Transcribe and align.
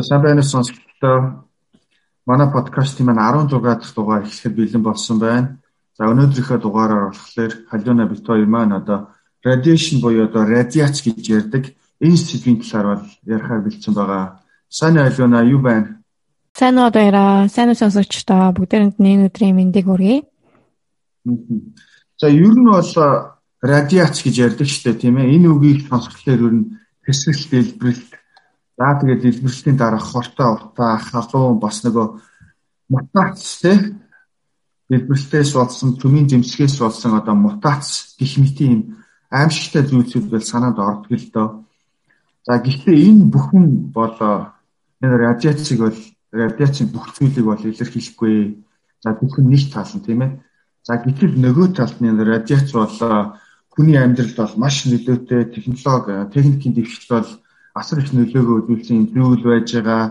За 0.00 0.06
сайн 0.06 0.22
байна 0.22 0.40
уу 0.40 0.48
сонсогчдоо. 0.48 1.44
Манай 2.24 2.48
подкастын 2.50 3.04
маань 3.06 3.20
16 3.20 3.60
дахь 3.60 3.92
дугаар 3.94 4.24
эхлэхэд 4.24 4.54
бэлэн 4.56 4.82
болсон 4.82 5.18
байна. 5.20 5.60
За 5.98 6.08
өнөөдрийнхөө 6.08 6.58
дугаараар 6.60 7.12
болохоор 7.12 7.52
Халиуна 7.68 8.08
бит 8.08 8.24
хоёр 8.24 8.48
маань 8.48 8.72
одоо 8.80 9.12
radiation 9.44 10.00
буюу 10.00 10.24
одоо 10.24 10.48
радиац 10.48 11.04
гэж 11.04 11.20
ярьдаг 11.28 11.64
энэ 12.00 12.16
сэдвийн 12.16 12.64
талаар 12.64 12.86
бол 12.96 13.08
ярихаар 13.28 13.60
бэлдсэн 13.60 13.92
байгаа. 13.92 14.40
Сайн 14.72 14.96
Халиуна 14.96 15.44
юу 15.44 15.60
байна? 15.60 16.00
Сайн 16.56 16.78
уу 16.80 16.88
дээраа, 16.88 17.48
сайн 17.52 17.68
уу 17.68 17.76
сонсогчдоо 17.76 18.56
бүгдээрэнд 18.56 18.96
энэ 18.96 19.28
өдрийн 19.28 19.56
мэндийг 19.56 19.84
хүргэе. 19.84 20.24
За 22.16 22.26
ер 22.32 22.56
нь 22.56 22.64
бол 22.72 22.92
радиац 23.60 24.16
гэж 24.24 24.34
ярьдаг 24.48 24.64
шүү 24.64 24.96
дээ 24.96 24.96
тийм 24.96 25.20
ээ. 25.20 25.36
Энэ 25.36 25.48
үгийг 25.52 25.92
сонсохлоор 25.92 26.40
ер 26.48 26.54
нь 26.56 26.64
хэсэгт 27.04 27.52
дэлбэрэлт 27.52 28.19
за 28.80 28.96
тэгээд 28.96 29.20
дэлбэрэлтийн 29.20 29.76
дараа 29.76 30.00
хортой 30.00 30.48
утаа 30.56 30.96
халуун 30.96 31.60
бас 31.60 31.84
нөгөө 31.84 32.06
мутац 32.88 33.60
тийм 33.60 34.00
дэлбэрэлтээс 34.88 35.52
болсон 35.52 36.00
төмийн 36.00 36.32
зэмсгээс 36.32 36.80
болсон 36.80 37.20
одоо 37.20 37.36
мутац 37.36 38.16
гэх 38.16 38.40
мэт 38.40 38.56
юм 38.64 39.04
аимшигтай 39.28 39.84
зүйлсүүд 39.84 40.32
бол 40.32 40.40
санаанд 40.40 40.78
ордог 40.80 41.12
л 41.12 41.28
доо. 41.28 41.48
За 42.48 42.56
гэхдээ 42.56 42.96
энэ 43.04 43.28
бүхэн 43.28 43.92
бол 43.92 44.16
энэ 45.04 45.16
радиацийг 45.28 45.78
бол 45.84 45.98
радиацийн 46.32 46.88
бүх 46.88 47.12
зүйлийг 47.12 47.46
бол 47.46 47.60
илэрхийлэхгүй. 47.60 48.64
За 49.04 49.12
бүхэн 49.12 49.44
нэг 49.44 49.62
тал 49.68 49.92
нь 49.92 50.04
тийм 50.08 50.24
ээ. 50.24 50.32
За 50.88 50.96
гэтэл 50.96 51.36
нөгөө 51.36 51.76
талд 51.76 52.00
нь 52.00 52.16
радиац 52.16 52.72
бол 52.72 52.96
хүний 53.68 54.00
амьдралд 54.00 54.36
бол 54.40 54.54
маш 54.56 54.88
нөлөөтэй 54.88 55.52
технологи, 55.52 56.32
техникийн 56.32 56.74
дэвшилт 56.74 57.12
бол 57.12 57.30
асар 57.74 57.98
их 58.02 58.10
нөлөөгөө 58.12 58.56
үзүүлсэн 58.66 59.10
зүйл 59.14 59.42
байж 59.44 59.68
байгаа. 59.74 60.04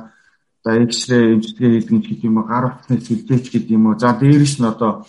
За 0.63 0.75
X-ray 0.75 1.39
эмчилгээ 1.39 1.71
хийдэг 1.79 2.03
ч 2.03 2.07
гэдэг 2.09 2.27
юм 2.27 2.37
уу, 2.37 2.47
гар 2.47 2.65
утасны 2.67 2.99
сүлжээч 2.99 3.45
гэдэг 3.51 3.75
юм 3.75 3.85
уу. 3.87 3.99
За 3.99 4.11
дээрэс 4.11 4.59
нь 4.59 4.67
одоо 4.67 5.07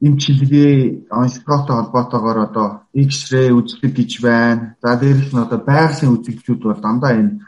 эмчилгээ 0.00 1.08
онцлогтой 1.12 1.76
холбоотойгоор 1.76 2.38
одоо 2.48 2.68
X-ray 2.92 3.52
үздэг 3.52 3.92
гэж 3.92 4.10
байна. 4.24 4.76
За 4.82 4.96
дээрэс 4.96 5.30
нь 5.32 5.44
одоо 5.44 5.60
байгалийн 5.60 6.14
үзэгчүүд 6.16 6.60
бол 6.64 6.80
дандаа 6.80 7.12
энэ 7.12 7.40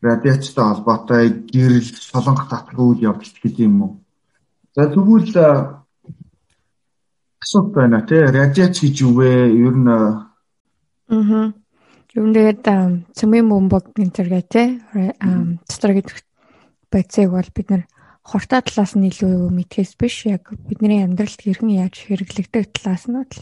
радиацтай 0.00 0.64
холбоотой 0.64 1.24
гэрэл, 1.52 1.88
солонго 1.96 2.44
татгах 2.48 2.78
үйл 2.78 3.04
явдал 3.10 3.36
гэдэг 3.42 3.64
юм 3.64 3.82
уу. 3.82 3.92
За 4.74 4.88
тэгвэл 4.88 5.80
асуулт 7.40 7.72
байна 7.74 8.00
тий 8.08 8.20
радиац 8.20 8.80
гэж 8.80 8.96
юу 9.02 9.12
вэ? 9.20 9.52
Ер 9.66 9.76
нь 9.76 9.88
аа. 9.88 10.28
Ер 12.10 12.24
нь 12.26 12.34
тэгээд 12.34 12.66
цөмийн 13.14 13.46
бомбог 13.46 13.94
гэнтергээ 13.94 14.42
тий 14.50 14.68
дотор 14.90 15.92
гэдэг 15.94 16.18
байцыг 16.90 17.30
бол 17.30 17.50
бид 17.54 17.68
нар 17.70 17.84
хортой 18.26 18.60
талаас 18.66 18.98
нь 18.98 19.06
илүү 19.06 19.46
мэдхээс 19.54 19.94
биш 19.94 20.26
яг 20.26 20.50
бидний 20.66 21.06
амьдралд 21.06 21.38
хэрхэн 21.38 21.70
яаж 21.70 22.02
хэрэглэгдэх 22.10 22.74
талаас 22.74 23.06
нь 23.06 23.14
л 23.14 23.34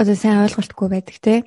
одоо 0.00 0.16
сайн 0.16 0.48
ойлголтгүй 0.48 0.88
байдаг 0.88 1.16
тий. 1.20 1.38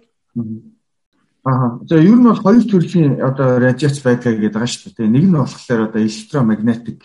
Аа. 1.41 1.81
За 1.89 1.97
ер 1.97 2.16
нь 2.16 2.23
бол 2.29 2.38
хоёр 2.38 2.63
төрлийн 2.69 3.17
одоо 3.17 3.57
радиац 3.57 3.97
байдаг 4.05 4.38
гэдэг 4.38 4.53
байгаа 4.53 4.69
шүү 4.69 4.94
дээ. 4.94 5.09
Нэг 5.09 5.25
нь 5.25 5.33
болохоор 5.33 5.81
одоо 5.89 6.01
электромагнетик 6.05 7.01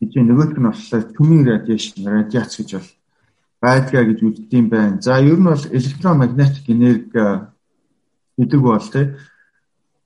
гэж 0.00 0.12
нөгөөх 0.24 0.52
нь 0.56 0.68
болохоор 0.72 1.04
төмийн 1.12 1.44
радиашн 1.52 2.00
радиац 2.08 2.56
гэж 2.56 2.70
бол 2.80 2.90
байдгаа 3.60 4.04
гэж 4.08 4.18
үздэм 4.24 4.66
байна. 4.72 5.00
За 5.04 5.20
ер 5.20 5.36
нь 5.36 5.48
бол 5.52 5.64
электромагнетик 5.68 6.64
энерги 6.72 7.52
гэдэг 8.38 8.60
бол 8.60 8.80
тий 8.80 9.06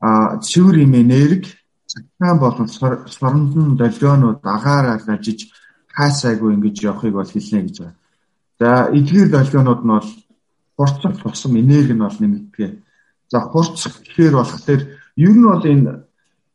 а 0.01 0.39
цэвэр 0.39 0.77
юм 0.87 0.95
энерги 0.95 1.51
цагаан 1.87 2.39
болон 2.39 2.69
соронзон 2.69 3.77
долгионууд 3.77 4.41
агаараар 4.43 5.03
ажиж 5.07 5.51
хаасаагүй 5.97 6.55
ингэж 6.55 6.77
явахыг 6.85 7.15
бол 7.15 7.27
хэлнэ 7.27 7.63
гэж 7.67 7.77
байна. 7.81 7.97
За 8.61 8.69
эдгээр 8.93 9.29
долгионууд 9.31 9.83
нь 9.85 9.93
бол 9.95 10.09
хурцах 10.77 11.15
тусам 11.23 11.59
энерги 11.59 11.95
нь 11.95 12.05
бол 12.05 12.19
нэмэгдэв. 12.19 12.71
За 13.33 13.41
хурцах 13.41 13.95
гэхээр 14.05 14.35
болохоор 14.37 14.83
ер 15.17 15.33
нь 15.35 15.49
бол 15.51 15.65
энэ 15.65 16.05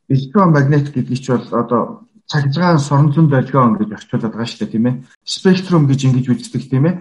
электромагнетик 0.08 0.94
гэдэг 0.96 1.18
чинь 1.20 1.36
бол 1.36 1.60
одоо 1.60 1.82
цагдраан 2.28 2.80
соронзон 2.80 3.28
долгион 3.28 3.78
гэж 3.78 3.90
орчуулад 3.92 4.32
байгаа 4.32 4.48
шүү 4.48 4.60
дээ 4.64 4.74
тийм 4.74 4.86
ээ. 4.88 4.96
Спектрум 5.26 5.88
гэж 5.88 6.00
ингэж 6.08 6.26
үздэг 6.30 6.64
тийм 6.70 6.86
ээ. 6.88 6.96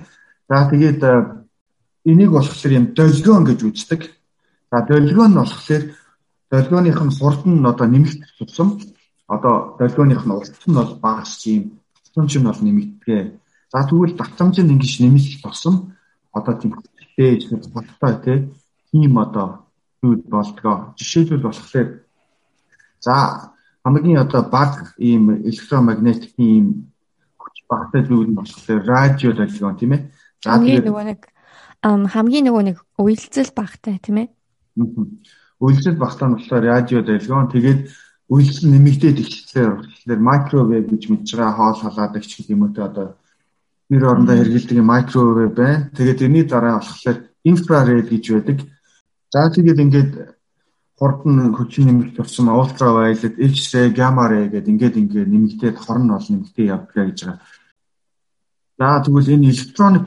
За 0.49 0.67
тэгээд 0.71 1.01
э, 1.03 1.13
энийг 2.11 2.31
болохоор 2.33 2.73
юм 2.73 2.87
долгион 2.97 3.45
гэж 3.47 3.61
үздэг. 3.63 4.01
За 4.73 4.81
долгион 4.89 5.33
нь 5.33 5.37
болохоор 5.37 5.83
долгионых 6.51 6.99
нь 7.05 7.13
хурд 7.21 7.45
нь 7.45 7.61
одоо 7.61 7.87
нэмэгдэх 7.93 8.31
тусам 8.41 8.81
одоо 9.29 9.77
долгионых 9.79 10.25
нь 10.25 10.33
урт 10.33 10.57
нь 10.67 10.79
бол 10.81 10.93
багасч 10.97 11.41
юм. 11.53 11.65
Татамж 12.09 12.33
нь 12.41 12.49
бол 12.49 12.61
нэмэгдэгэ. 12.65 13.19
За 13.69 13.85
тэгвэл 13.85 14.17
татамж 14.17 14.57
нь 14.65 14.73
ингэж 14.73 14.93
нэмэгдэх 15.05 15.45
тусам 15.45 15.93
одоо 16.33 16.55
тийм 16.57 16.73
хөлтэй 16.73 17.33
бодтой 17.69 18.39
тийм 18.89 19.13
одоо 19.21 19.69
зүйл 20.01 20.25
болдгоо. 20.25 20.97
Жишээлбэл 20.97 21.45
болохоор 21.45 21.89
за 23.05 23.15
хамгийн 23.85 24.25
одоо 24.25 24.43
баг 24.49 24.97
ийм 24.97 25.37
электромагнетикийн 25.49 26.49
ийм 26.49 26.67
хүч 27.37 27.57
багтай 27.69 28.09
зүйл 28.09 28.33
нь 28.33 28.39
болохоор 28.41 28.81
радио 28.89 29.37
долгион 29.37 29.77
тийм 29.77 29.93
ээ. 30.01 30.03
За 30.41 30.57
тэгээд 30.57 30.89
нөгөө 30.89 31.05
нэг 31.13 31.21
хамгийн 31.85 32.47
нөгөө 32.49 32.65
нэг 32.73 32.79
үйлцэл 32.97 33.53
багтай 33.53 34.01
тийм 34.01 34.17
ээ. 34.25 34.29
Үйлцэл 34.77 35.97
багтай 36.01 36.27
нь 36.29 36.35
болохоор 36.37 36.65
радио 36.65 37.01
долгион 37.03 37.49
тэгээд 37.53 37.81
үйлцэл 38.33 38.73
нэмэгдээд 38.73 39.19
ихлээр 39.21 39.73
тэгэхээр 39.85 40.21
микровейв 40.21 40.85
гэж 40.89 41.03
мэдж 41.13 41.29
байгаа 41.37 41.53
хоол 41.53 41.79
халаадаг 41.81 42.25
ч 42.25 42.41
гэх 42.41 42.55
юм 42.55 42.73
те 42.73 42.83
одоо 42.89 43.21
нэр 43.93 44.03
орондоо 44.09 44.37
хэрэгэлдэг 44.41 44.79
микровейв 44.81 45.53
байна. 45.53 45.91
Тэгээд 45.93 46.25
энэний 46.25 46.47
дараа 46.49 46.81
болохоор 46.81 47.19
инфраред 47.45 48.09
гэж 48.09 48.25
байдаг. 48.33 48.59
За 49.33 49.53
тэгээд 49.53 49.83
ингээд 49.85 50.13
хурдан 50.97 51.53
хүчин 51.53 51.85
нэмэгдэх 51.87 52.25
болсон 52.25 52.49
ультравайолет, 52.49 53.37
X-ray, 53.37 53.91
gamma 53.91 54.31
ray 54.31 54.49
гэдэг 54.49 54.73
ингээд 54.73 54.97
ингээд 55.03 55.29
нэмэгдээд 55.29 55.77
хорн 55.77 56.09
бол 56.09 56.27
нэмэгдээ 56.31 56.67
явдгаа 56.73 57.05
гэж 57.11 57.19
байгаа. 57.27 57.41
За 58.79 59.03
тэгвэл 59.05 59.35
энэ 59.35 59.51
электроник 59.51 60.07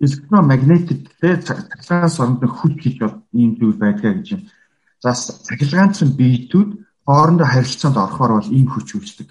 электромагнетик 0.00 1.00
тэ 1.20 1.40
цахилгаан 1.40 2.10
соронд 2.12 2.42
хүч 2.44 2.74
гэж 2.82 2.96
ийм 3.32 3.56
зүйл 3.56 3.78
байдгаа 3.80 4.12
гэж 4.20 4.26
юм. 4.36 4.42
За 5.00 5.12
цахилгаанчин 5.14 6.12
биетүүд 6.18 6.70
хоорондоо 7.06 7.46
харилцаанд 7.46 7.96
орохоор 7.96 8.32
бол 8.36 8.52
ийм 8.52 8.66
хүч 8.68 8.88
үүсдэг. 8.96 9.28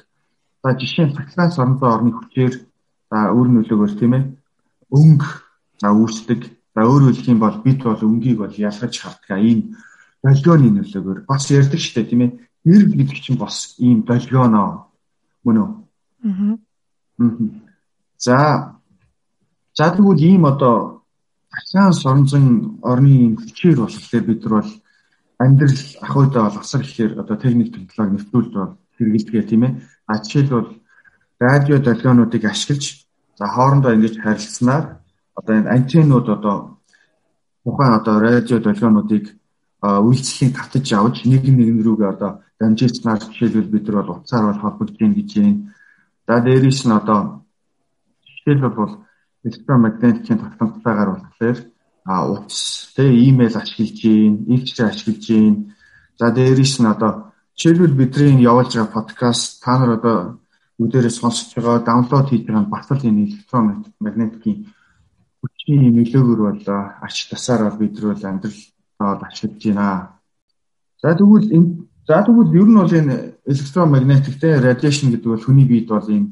За 0.64 0.74
жишээ 0.74 1.06
нь 1.06 1.16
цахилгаан 1.16 1.52
сорондоо 1.52 1.90
орны 1.94 2.12
хүчээр 2.18 2.54
за 3.12 3.18
өөр 3.36 3.48
нөлөөгөөр 3.54 3.94
тийм 4.00 4.14
ээ 4.18 4.24
өнгө 4.90 5.30
за 5.82 5.88
үүсдэг. 5.94 6.42
За 6.76 6.82
өөрөөр 6.82 7.14
хэлэх 7.14 7.34
юм 7.34 7.40
бол 7.40 7.58
бит 7.62 7.80
бол 7.84 8.02
өнгийг 8.02 8.38
бол 8.42 8.56
ялгаж 8.56 8.94
хардгаа 9.00 9.40
ийм 9.40 9.78
долгионы 10.26 10.70
нөлөөгөөр 10.82 11.20
бас 11.30 11.44
ярьдаг 11.54 11.80
шүү 11.80 11.94
дээ 11.96 12.10
тийм 12.10 12.22
ээ. 12.26 12.32
Нэрв 12.66 12.90
гэдэг 12.98 13.20
чинь 13.22 13.38
бас 13.38 13.78
ийм 13.78 14.02
долгионоо 14.02 14.90
мөн 15.46 15.58
үү? 15.62 15.70
Аа. 16.26 16.58
За 18.18 18.38
за 19.78 19.92
тэгвэл 19.92 20.22
ийм 20.24 20.46
одоо 20.46 21.04
ахаан 21.58 21.94
соронзон 21.94 22.80
орны 22.82 23.36
хүчээр 23.36 23.78
болохоор 23.80 24.24
бид 24.28 24.42
нар 24.44 24.54
бол 24.62 24.72
амьдрал 25.44 25.82
ах 26.02 26.16
уйдаа 26.16 26.44
бол 26.50 26.60
асар 26.60 26.82
ихээр 26.82 27.20
одоо 27.20 27.36
техник 27.38 27.70
технологи 27.74 28.16
нэвтрүүлд 28.16 28.54
бол 28.54 28.74
хэрэгэлдэг 28.98 29.48
тийм 29.50 29.64
ээ. 29.64 29.74
А 30.08 30.14
жишээлбэл 30.24 30.70
радио 31.40 31.78
долгионуудыг 31.80 32.44
ашиглаж 32.46 32.84
за 33.38 33.46
хоорондоо 33.48 33.92
ингэж 33.94 34.16
харилцсанаар 34.24 34.86
одоо 35.36 35.54
энэ 35.60 35.72
антеннууд 35.76 36.28
одоо 36.30 36.80
тухайн 37.64 37.94
одоо 38.00 38.16
радио 38.20 38.60
долгионуудыг 38.60 39.36
үйлчлэлийн 39.82 40.54
татаж 40.56 40.88
авч 40.94 41.26
нэг 41.26 41.44
нэгэн 41.44 41.84
рүүгээ 41.84 42.10
одоо 42.16 42.32
дамжуулснаар 42.60 43.20
жишээлбэл 43.20 43.74
бид 43.74 43.86
нар 43.88 43.98
бол 44.04 44.16
утсаар 44.18 44.46
бол 44.48 44.62
холбогдож 44.64 44.98
гин 44.98 45.14
гэж 45.14 45.30
юм. 45.38 45.74
За 46.28 46.40
дээрээс 46.40 46.82
нь 46.88 46.98
одоо 47.00 47.20
жишээлбэл 48.24 48.80
бол 48.80 48.94
электромагнитикийн 49.46 50.40
тогтмолтойгоор 50.42 51.10
болохоор 51.16 51.58
а 52.06 52.16
утас 52.32 52.94
тэг 52.96 53.10
имэйл 53.30 53.56
ашиглаж 53.58 53.92
гин, 54.02 54.34
илчээр 54.54 54.90
ашиглаж 54.90 55.22
гин. 55.28 55.56
За 56.20 56.32
дээрээс 56.32 56.76
нь 56.80 56.92
одоо 56.94 57.34
жишээлбэл 57.58 58.00
бидний 58.00 58.44
явуулж 58.44 58.74
байгаа 58.74 58.94
подкаст 58.94 59.64
та 59.64 59.78
нар 59.80 59.92
одоо 59.98 60.18
бүгдээрээ 60.78 61.14
сонсож 61.14 61.50
байгаа, 61.56 61.86
даунлоод 61.88 62.30
хийж 62.30 62.44
байгаа 62.46 62.66
бас 62.70 62.88
л 62.92 63.08
энэ 63.10 63.24
электромагнитикийн 63.26 64.58
хүчний 65.40 65.90
нөлөөгөөр 65.98 66.42
бол 66.46 66.64
ач 67.06 67.16
тасаар 67.30 67.62
бол 67.66 67.80
бид 67.82 67.96
бол 68.02 68.26
амьдрал 68.30 68.60
ашиглаж 69.28 69.64
байна. 69.66 70.20
За 71.02 71.10
тэгвэл 71.18 71.50
энэ 71.58 71.70
за 72.08 72.24
тэгвэл 72.26 72.56
ер 72.62 72.68
нь 72.70 72.80
бол 72.82 72.94
энэ 73.00 73.16
электромагнетик 73.52 74.36
те 74.40 74.60
радиашн 74.60 75.10
гэдэг 75.10 75.30
бол 75.32 75.46
хүний 75.46 75.66
биед 75.66 75.88
бол 75.90 76.10
ийм 76.10 76.26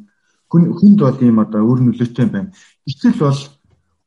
хүнд 0.54 1.00
бол 1.02 1.18
ийм 1.18 1.38
одоо 1.42 1.62
өөр 1.66 1.80
нөлөөтэй 1.90 2.28
байна. 2.30 2.54
Гэтэл 2.86 3.18
бол 3.18 3.42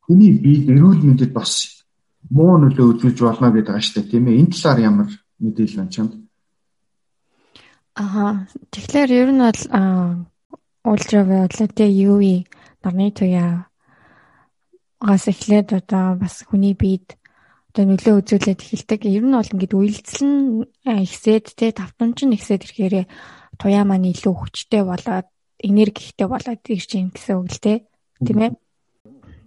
хүний 0.07 0.33
биед 0.39 0.71
эрүүл 0.71 1.03
мэндэд 1.03 1.33
бас 1.35 1.83
муу 2.31 2.55
нөлөө 2.63 2.87
үзүүлж 2.95 3.19
болно 3.19 3.51
гэдэг 3.51 3.75
байгаа 3.75 3.83
шүү 3.83 3.95
дээ 3.99 4.11
тийм 4.11 4.25
ээ. 4.31 4.39
Энэ 4.41 4.53
талаар 4.55 4.79
ямар 4.87 5.09
мэдээлэл 5.43 5.79
байна 5.83 5.95
чамд? 5.95 6.13
Аа 7.99 8.47
тэгэхээр 8.71 9.11
ер 9.11 9.31
нь 9.35 9.43
бол 9.43 9.63
ультравиолет 10.87 11.79
UV 11.83 12.23
нарны 12.83 13.11
туяа 13.11 13.67
гас 15.03 15.27
эхлээд 15.27 15.69
одоо 15.75 16.15
бас 16.23 16.47
хүний 16.47 16.75
биед 16.79 17.19
одоо 17.75 17.85
нөлөө 17.91 18.15
үзүүлээд 18.23 18.61
эхэлдэг. 18.63 19.01
Ер 19.11 19.25
нь 19.27 19.35
бол 19.35 19.53
ингээд 19.53 19.75
үйлцэл 19.75 20.25
нь 20.25 20.41
ихсээд 20.87 21.47
те 21.59 21.75
давтамж 21.75 22.25
нь 22.25 22.37
ихсээд 22.39 22.65
ирэхээр 22.65 22.97
туяа 23.61 23.85
маань 23.85 24.09
илүү 24.15 24.35
хүчтэй 24.39 24.83
болоод 24.87 25.27
энерги 25.67 26.01
ихтэй 26.07 26.29
болоод 26.31 26.63
ирж 26.71 26.91
юм 26.95 27.11
гэсэн 27.11 27.37
үг 27.43 27.51
л 27.51 27.61
те. 27.61 27.75
Тийм 28.23 28.39
ээ. 28.41 28.53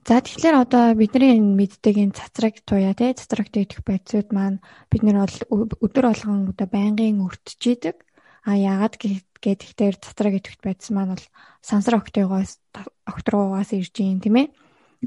За 0.08 0.20
тэгэхээр 0.20 0.56
одоо 0.60 0.84
бидний 1.00 1.40
энэ 1.40 1.56
мэддэг 1.56 1.96
энэ 1.96 2.18
цацраг 2.20 2.60
туяа 2.68 2.94
те 2.94 3.16
цацраг 3.16 3.48
дэх 3.52 3.82
байцууд 3.88 4.30
маань 4.36 4.60
бид 4.92 5.02
нар 5.04 5.26
бол 5.26 5.80
өдөр 5.80 6.06
болгон 6.12 6.52
одоо 6.52 6.68
байнгын 6.68 7.24
өртөж 7.24 7.62
идэг. 7.68 7.98
А 8.48 8.56
яагаад 8.56 8.96
Гэхдээ 9.40 9.96
дотроо 10.04 10.36
идэвхт 10.36 10.60
байдсан 10.60 10.94
маань 11.00 11.16
бол 11.16 11.26
сансар 11.64 11.96
октогоос 11.96 12.60
октрогоос 13.08 13.72
ирж 13.72 13.96
юм 14.04 14.20
тийм 14.20 14.36
ээ. 14.36 14.48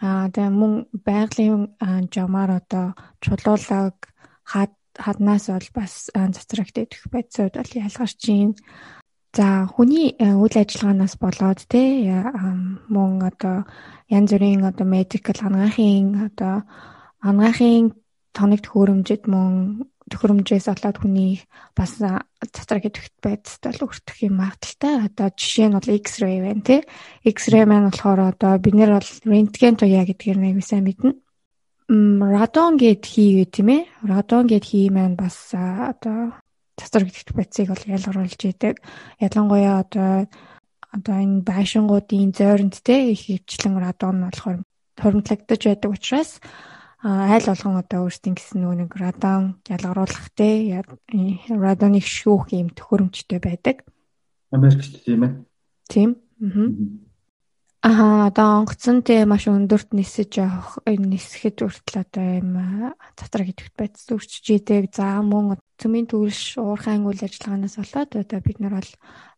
Аа 0.01 0.33
тэгээ 0.33 0.57
мөн 0.57 0.73
байгалийн 1.05 1.77
жамаар 2.09 2.65
одоо 2.65 2.97
чулуулаг 3.21 4.09
хад 4.49 4.73
хаднаас 4.97 5.53
бол 5.53 5.69
бас 5.77 6.09
цацрагт 6.09 6.77
идэх 6.81 7.05
байцууд 7.13 7.61
бол 7.61 7.73
ялгарч 7.77 8.21
байна. 8.25 8.57
За 9.33 9.65
хүний 9.65 10.13
үйл 10.21 10.57
ажиллагаанаас 10.61 11.17
болоод 11.17 11.65
те 11.73 11.81
мөн 12.93 13.13
одоо 13.25 13.65
янз 14.13 14.29
бүрийн 14.29 14.61
одоо 14.69 14.85
медикал 14.85 15.41
анагаахын 15.49 16.29
одоо 16.29 16.69
анагаахын 17.25 17.97
тоног 18.37 18.61
төхөөрөмжөд 18.61 19.25
мөн 19.33 19.89
төхөөрөмжөөс 20.13 20.67
болоод 20.69 20.97
хүний 21.01 21.41
бас 21.73 21.97
цацраг 21.97 22.85
идэвхт 22.85 23.17
байдалд 23.25 23.63
бол 23.65 23.89
өртөх 23.89 24.19
юм 24.21 24.35
магадaltaй. 24.37 24.95
Одоо 25.09 25.29
жишээ 25.33 25.69
нь 25.73 25.77
бол 25.81 25.89
X-ray 25.97 26.37
байна 26.45 26.63
тий. 26.69 26.81
X-ray 27.25 27.65
маань 27.65 27.89
болохоор 27.89 28.21
одоо 28.37 28.53
бид 28.61 28.77
нэр 28.77 29.01
бол 29.01 29.11
рентген 29.25 29.81
туяа 29.81 30.05
гэдгээр 30.05 30.39
нэг 30.45 30.61
сайн 30.61 30.85
мэднэ. 30.85 31.17
Радон 31.89 32.77
гэд 32.77 33.05
хийвэ 33.09 33.49
тийм 33.49 33.69
ээ. 33.73 33.83
Радон 34.05 34.45
гэд 34.45 34.65
хий 34.69 34.93
маань 34.93 35.17
бас 35.17 35.57
одоо 35.57 36.37
цацраг 36.77 37.09
идэвхт 37.09 37.33
байцыг 37.37 37.69
бол 37.69 37.85
ялгаруулж 37.87 38.41
идэг. 38.45 38.81
Ялангуяа 39.21 39.85
одоо 39.85 40.29
одоо 40.93 41.15
энэ 41.17 41.45
байшингуудын 41.45 42.33
зойронд 42.37 42.77
те 42.85 43.13
их 43.13 43.29
хөвчлэн 43.29 43.81
радон 43.81 44.29
болохоор 44.29 44.59
хуримтлагдаж 45.01 45.61
байдаг 45.65 45.91
учраас 45.91 46.41
айл 47.03 47.47
болгон 47.49 47.81
одоо 47.81 47.99
өөрсдийн 48.07 48.37
гэсэн 48.37 48.61
нөгөө 48.61 48.77
нэг 48.85 48.93
радон 49.01 49.59
ялгаруулах 49.67 50.29
те 50.37 50.83
радоныг 51.49 52.05
шүүх 52.05 52.53
юм 52.53 52.69
төхөөрөмжтэй 52.77 53.41
байдаг. 53.41 53.77
Америкт 54.53 55.01
тийм 55.05 55.21
ээ. 55.25 55.33
Тийм. 55.89 56.11
Аа 56.43 57.12
одоо 57.83 58.63
онгоцон 58.63 59.03
те 59.03 59.27
маш 59.27 59.51
өндөрт 59.51 59.91
нисэж 59.91 60.39
явах 60.39 60.79
нисэхэд 60.87 61.67
хүртэл 61.67 62.07
одоо 62.07 62.27
юм 62.39 62.51
затраг 63.19 63.51
идэвхт 63.51 63.75
байц 63.75 64.07
зөрчиж 64.07 64.47
идэг. 64.63 64.95
За 64.95 65.19
мөн 65.19 65.59
цөмийн 65.83 66.07
төвлөш 66.07 66.63
уурхайн 66.63 67.03
үйл 67.03 67.27
ажиллагаанаас 67.27 67.83
болоод 67.83 68.23
одоо 68.23 68.39
бид 68.39 68.63
нар 68.63 68.79
бол 68.79 68.93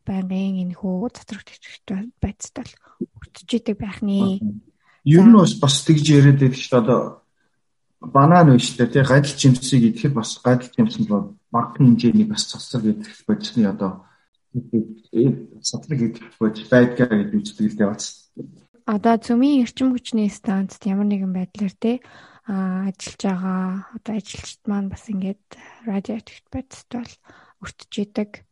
байнгын 0.05 0.61
энэ 0.61 0.77
хөө 0.77 1.09
затраг 1.17 1.49
идэвхт 1.49 1.89
байцтай 2.21 2.69
бол 2.69 2.75
өртөж 3.25 3.49
идэг 3.49 3.77
байх 3.81 4.05
нэ. 4.05 4.45
Ер 5.09 5.25
нь 5.25 5.33
бас 5.33 5.57
бас 5.57 5.81
тэгж 5.89 6.05
яриад 6.05 6.37
байдаг 6.37 6.61
шүү 6.61 6.73
дээ 6.77 6.85
одоо 6.85 7.01
банан 8.05 8.53
нь 8.53 8.61
шүү 8.61 8.77
дээ 8.77 8.93
тий 8.93 9.05
гадал 9.09 9.37
жимсийг 9.41 9.83
идэхэд 9.89 10.13
бас 10.13 10.37
гадал 10.45 10.69
жимсэн 10.69 11.09
бол 11.09 11.33
баг 11.49 11.81
хэмжээний 11.81 12.29
бас 12.29 12.45
цацраг 12.45 12.85
идэх 12.93 13.25
бодисны 13.25 13.65
одоо 13.73 14.05
цацраг 15.65 16.01
идэх 16.13 16.29
бодис 16.37 16.69
байдгаа 16.69 17.09
гэж 17.09 17.33
үздэг 17.33 17.73
л 17.73 17.79
дээ 17.81 17.89
бас. 17.89 18.24
Одоо 18.85 19.17
цөмийн 19.17 19.65
эрчим 19.65 19.97
хүчний 19.97 20.29
станцд 20.29 20.85
ямар 20.85 21.09
нэгэн 21.09 21.33
байдлаар 21.33 21.75
а 22.45 22.93
ажиллаж 22.93 23.21
байгаа 23.25 23.89
одоо 23.97 24.15
ажилчид 24.21 24.61
маань 24.69 24.93
бас 24.93 25.09
ингээд 25.09 25.45
радиоактив 25.89 26.45
бодисд 26.53 26.89
бол 26.93 27.13
өртөж 27.65 27.93
идэг. 28.05 28.45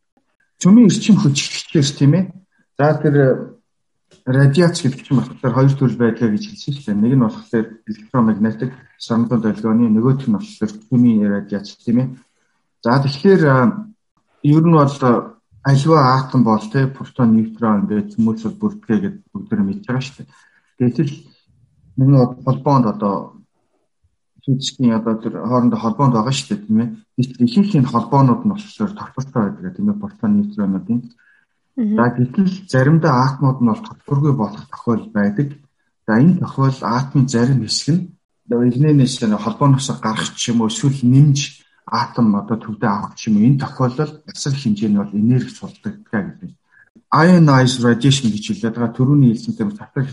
Цөмийн 0.57 0.89
эрчим 0.89 1.21
хүч 1.21 1.37
ихлээр 1.37 1.89
тийм 1.93 2.13
ээ. 2.17 2.25
За 2.81 2.97
тэр 2.97 3.15
радиац 4.25 4.81
гэдэг 4.81 5.01
чинь 5.05 5.17
болохоор 5.21 5.53
хоёр 5.53 5.73
төрөл 5.77 6.01
байлаа 6.01 6.29
гэж 6.33 6.43
хэлсэн 6.49 6.73
шүү 6.73 6.85
дээ. 6.89 7.03
Нэг 7.05 7.13
нь 7.13 7.25
болохоор 7.25 7.67
электромагнетик 7.85 8.71
шарнтал 8.97 9.41
долгионы 9.45 9.85
нөгөөх 9.93 10.25
нь 10.25 10.33
болохоор 10.33 10.71
химийн 10.89 11.29
радиац 11.29 11.77
тийм 11.77 11.97
ээ. 12.01 12.07
За 12.81 12.97
тэгэхээр 12.97 13.43
ер 14.41 14.63
нь 14.65 14.73
бол 14.73 14.93
альва 15.63 15.99
атом 16.19 16.43
бол 16.43 16.63
те 16.71 16.87
протон, 16.87 17.35
нейтрон 17.35 17.87
гэдэг 17.87 18.15
хүмүүст 18.15 18.59
бүрдгээ 18.59 18.99
гэдэг 18.99 19.23
бүгд 19.31 19.51
мэдж 19.63 19.83
байгаа 19.87 20.03
шүү 20.03 20.15
дээ. 20.17 20.29
Гэтэл 20.79 21.13
нэг 21.97 22.09
холбоонд 22.45 22.85
одоо 22.93 23.15
физикийн 24.43 24.99
одоо 24.99 25.15
тэр 25.23 25.33
хоорондоо 25.39 25.79
холбоонд 25.79 26.13
байгаа 26.15 26.35
шүү 26.35 26.47
дээ 26.51 26.63
тийм 26.67 26.79
ээ. 26.83 26.89
Ихэнх 27.17 27.73
нь 27.79 27.91
холбоонууд 27.91 28.41
нь 28.43 28.51
болохоор 28.53 28.91
тохиролцоо 28.91 29.41
байдаг 29.43 29.75
тийм 29.75 29.89
ээ 29.91 30.01
протон, 30.01 30.31
нейтронуудын 30.35 30.99
За 31.75 32.05
гэтэл 32.13 32.69
заримдаа 32.69 33.25
атомууд 33.25 33.59
нь 33.61 33.69
бол 33.73 33.81
тодорхойгүй 33.81 34.33
болох 34.37 34.65
тохиол 34.69 35.09
байдаг. 35.09 35.57
За 36.05 36.21
энэ 36.21 36.37
тохиол 36.37 36.77
атомын 36.85 37.27
зарим 37.27 37.65
хэсэг 37.65 37.97
нь 37.97 38.13
игнэнээс 38.45 39.25
холбооноос 39.41 39.89
гарах 39.97 40.37
ч 40.37 40.53
юм 40.53 40.61
уу 40.61 40.69
эсвэл 40.69 41.01
нэмж 41.01 41.62
атом 41.85 42.35
одоо 42.35 42.57
төвдөө 42.57 42.89
авах 42.89 43.19
юм 43.27 43.37
энэ 43.43 43.61
тохиолдолд 43.63 44.23
асар 44.29 44.53
хэмжээний 44.55 44.99
бол 44.99 45.13
энерги 45.13 45.51
сулдаг 45.51 45.99
гэдэг. 46.11 46.51
Ionized 47.13 47.83
radiation 47.83 48.31
гэж 48.31 48.43
хэлээд 48.49 48.75
байгаа 48.77 48.97
төрөүний 48.97 49.33
хэлсэнтэй 49.33 49.67
татвар 49.77 50.07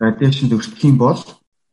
radiation 0.00 0.52
өртөх 0.52 0.82
юм 0.84 0.98
бол 0.98 1.20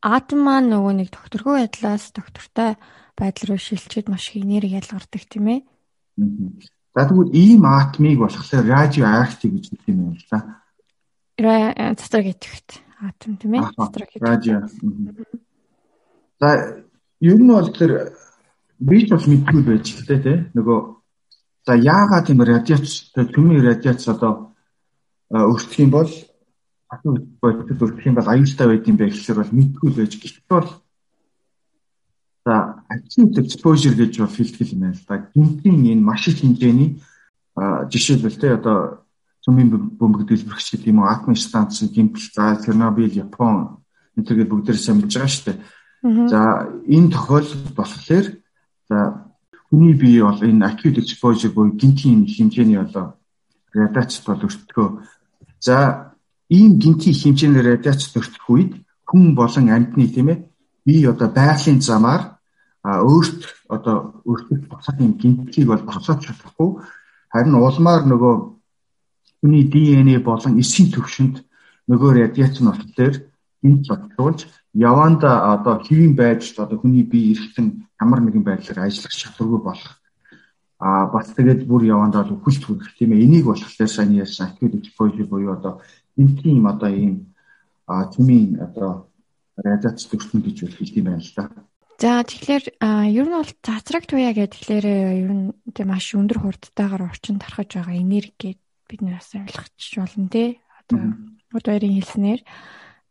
атом 0.03 0.43
маань 0.43 0.67
нөгөө 0.67 0.93
нэг 0.99 1.09
докторгүй 1.15 1.63
байдлаас 1.63 2.11
доктортой 2.11 2.75
байдал 3.15 3.55
руу 3.55 3.59
шилжиж 3.59 4.05
маш 4.11 4.35
их 4.35 4.43
энерги 4.43 4.75
ялгардаг 4.75 5.23
тийм 5.31 5.47
ээ. 5.47 5.59
За 6.91 7.07
тэгвэл 7.07 7.31
ийм 7.31 7.63
атомыг 7.63 8.19
болохоор 8.19 8.67
актив 8.67 9.51
гэж 9.55 9.65
хэлдэг 9.71 9.87
юм 9.87 9.99
байна 10.11 10.19
л 10.19 10.27
да. 10.27 11.95
Цэцрэг 11.95 12.27
идэвхт 12.35 12.69
атом 12.99 13.31
тийм 13.39 13.53
ээ. 13.55 13.63
Цэцрэг 13.79 14.09
радио. 14.19 14.67
За 16.39 16.83
ер 17.23 17.39
нь 17.39 17.47
бол 17.47 17.71
тэр 17.71 18.11
бич 18.89 19.09
бас 19.09 19.25
мэдгүй 19.27 19.61
байж 19.63 19.85
тээ 20.03 20.19
тий. 20.19 20.37
Нөгөө 20.53 20.79
за 21.65 21.73
яагаад 21.79 22.27
тийм 22.27 22.43
радиац 22.43 23.15
төмийн 23.15 23.63
радиац 23.63 24.07
одоо 24.11 24.53
өртөх 25.31 25.79
юм 25.79 25.91
бол 25.95 26.11
атом 26.91 27.13
бодит 27.41 27.79
өртөх 27.81 28.05
юм 28.05 28.15
бол 28.19 28.27
аюултай 28.27 28.67
байд 28.67 28.87
юм 28.87 28.97
бэ 28.99 29.09
гэхээр 29.09 29.39
бол 29.39 29.51
мэдгүй 29.55 29.89
байж 29.95 30.13
гэхдээ 30.19 30.51
бол 30.51 30.69
За 32.45 32.83
acute 32.91 33.39
exposure 33.39 33.95
гэж 33.95 34.19
бол 34.19 34.27
хэлдэг 34.27 34.67
юм 34.75 34.79
байна 34.83 34.99
л 34.99 35.07
да. 35.07 35.31
Гинтийн 35.31 35.79
энэ 35.95 36.03
маш 36.03 36.27
их 36.27 36.43
хэмжээний 36.43 36.99
жишээлбэл 37.55 38.35
те 38.35 38.59
одоо 38.59 39.07
цөмийн 39.47 39.95
бөмбөг 39.95 40.27
дэлбэрэгч 40.27 40.75
гэдэг 40.75 40.91
юм 40.91 40.99
уу 40.99 41.07
атомын 41.07 41.39
станц 41.39 41.79
гинтэл 41.87 42.27
за 42.35 42.59
Чернобыль, 42.59 43.15
Япон 43.15 43.79
энэ 44.19 44.43
бүгдээр 44.43 44.75
сайн 44.75 44.99
мэдж 44.99 45.15
байгаа 45.15 45.31
шүү 45.31 45.45
дээ. 45.47 45.59
За 46.27 46.67
энэ 46.83 47.11
тохиолдолд 47.15 47.75
болохоор 47.79 48.27
за 48.93 49.25
хүний 49.69 49.93
бие 49.97 50.21
бол 50.23 50.37
энэ 50.37 50.65
acute 50.69 51.01
exposure 51.01 51.53
буюу 51.53 51.73
гинтийн 51.73 52.29
хэмжээний 52.29 52.77
одоо 52.85 53.17
радиацид 53.73 54.23
бол 54.25 54.45
өртгөө. 54.45 54.89
За 55.59 55.77
ийм 56.49 56.77
гинтийн 56.77 57.17
хэмжээний 57.17 57.63
радиацид 57.65 58.13
өртөх 58.21 58.45
үед 58.53 58.71
хүн 59.09 59.33
болон 59.33 59.65
амьтны 59.73 60.05
тийм 60.13 60.29
ээ 60.29 60.39
би 60.85 60.95
одоо 61.09 61.27
байгалийн 61.33 61.81
замаар 61.81 62.37
өөрт 62.83 63.41
одоо 63.75 64.21
өөртөө 64.29 64.57
босоод 64.69 64.97
юм 65.01 65.13
гинтлийг 65.21 65.67
бол 65.67 65.83
босоод 65.89 66.19
чадахгүй 66.21 66.69
харин 67.33 67.55
улмаар 67.57 68.03
нөгөө 68.05 68.35
хүний 69.41 69.63
ДНЭ 69.73 70.19
болон 70.29 70.59
эсийн 70.61 70.91
төвшөнд 70.93 71.35
нөгөө 71.89 72.09
радиац 72.19 72.61
нь 72.61 72.69
болохоор 72.69 73.15
гинт 73.63 73.87
бодлуулж 73.87 74.41
яванда 74.73 75.29
одоо 75.55 75.79
хэвийн 75.79 76.15
байдалд 76.19 76.57
одоо 76.59 76.77
хүний 76.79 77.03
бие 77.07 77.33
эргэтэн 77.33 77.67
ямар 78.03 78.19
нэгэн 78.21 78.43
байдлаар 78.43 78.85
ажиллах 78.85 79.13
чадваргүй 79.15 79.61
болох 79.63 79.93
а 80.83 81.07
бас 81.07 81.31
тэгээд 81.31 81.63
бүр 81.63 81.87
явандаа 81.95 82.27
л 82.27 82.35
хүлт 82.43 82.63
хүрэх 82.67 82.91
тийм 82.99 83.15
ээ 83.15 83.23
энийг 83.23 83.45
болохоор 83.47 83.87
сайн 83.87 84.19
ярьсан 84.19 84.51
acute 84.51 84.75
exposure 84.75 85.27
буюу 85.31 85.55
одоо 85.55 85.79
гинтийн 86.17 86.59
юм 86.59 86.67
одоо 86.67 86.89
ийм 86.91 87.13
цөмийн 87.87 88.59
одоо 88.59 89.07
радиац 89.55 90.03
төвшин 90.11 90.43
гэж 90.43 90.57
хэлдэг 90.75 90.97
юм 90.99 91.07
байна 91.07 91.23
л 91.23 91.33
да. 91.37 91.47
За 92.01 92.19
тэгэхээр 92.19 92.65
ер 93.15 93.27
нь 93.29 93.37
бол 93.37 93.51
цацраг 93.63 94.03
туяа 94.09 94.33
гэхлээр 94.35 94.85
ер 95.23 95.31
нь 95.31 95.45
тийм 95.71 95.87
маш 95.87 96.11
өндөр 96.11 96.41
хурдтайгаар 96.41 97.07
орчин 97.07 97.39
тархаж 97.39 97.79
байгаа 97.79 97.95
энерги 97.95 98.59
бид 98.89 98.99
нараас 98.99 99.31
ойлгочих 99.31 100.03
болно 100.03 100.27
тий. 100.27 100.59
Одоо 100.83 101.15
удаарийн 101.53 101.95
хэлснээр 102.01 102.41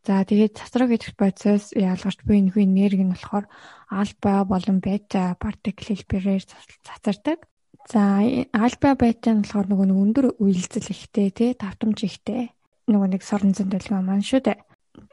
за 0.03 0.23
тэгээд 0.27 0.59
цацраг 0.59 0.91
гэдэг 0.91 1.15
процесс 1.15 1.71
ялгарч 1.71 2.19
буй 2.27 2.43
энэ 2.43 2.51
энерги 2.59 3.03
нь 3.07 3.15
болохоор 3.15 3.47
альфа 3.87 4.43
болон 4.43 4.83
бета 4.83 5.35
партикл 5.39 5.95
хэлбэрээр 5.95 6.43
цацардаг. 6.83 7.39
За 7.87 8.19
альба 8.51 8.95
бета 8.99 9.31
нь 9.31 9.43
болохоор 9.43 9.67
нөгөө 9.71 9.87
нэг 9.87 9.99
өндөр 10.03 10.25
үйлдэл 10.43 10.91
ихтэй 10.91 11.29
тий 11.31 11.51
давтамж 11.55 11.99
ихтэй 12.03 12.51
нөгөө 12.91 13.07
нэг 13.15 13.21
сорон 13.23 13.55
зэн 13.55 13.71
төлгөө 13.71 14.03
маань 14.03 14.23
шүү 14.23 14.41
дээ. 14.43 14.59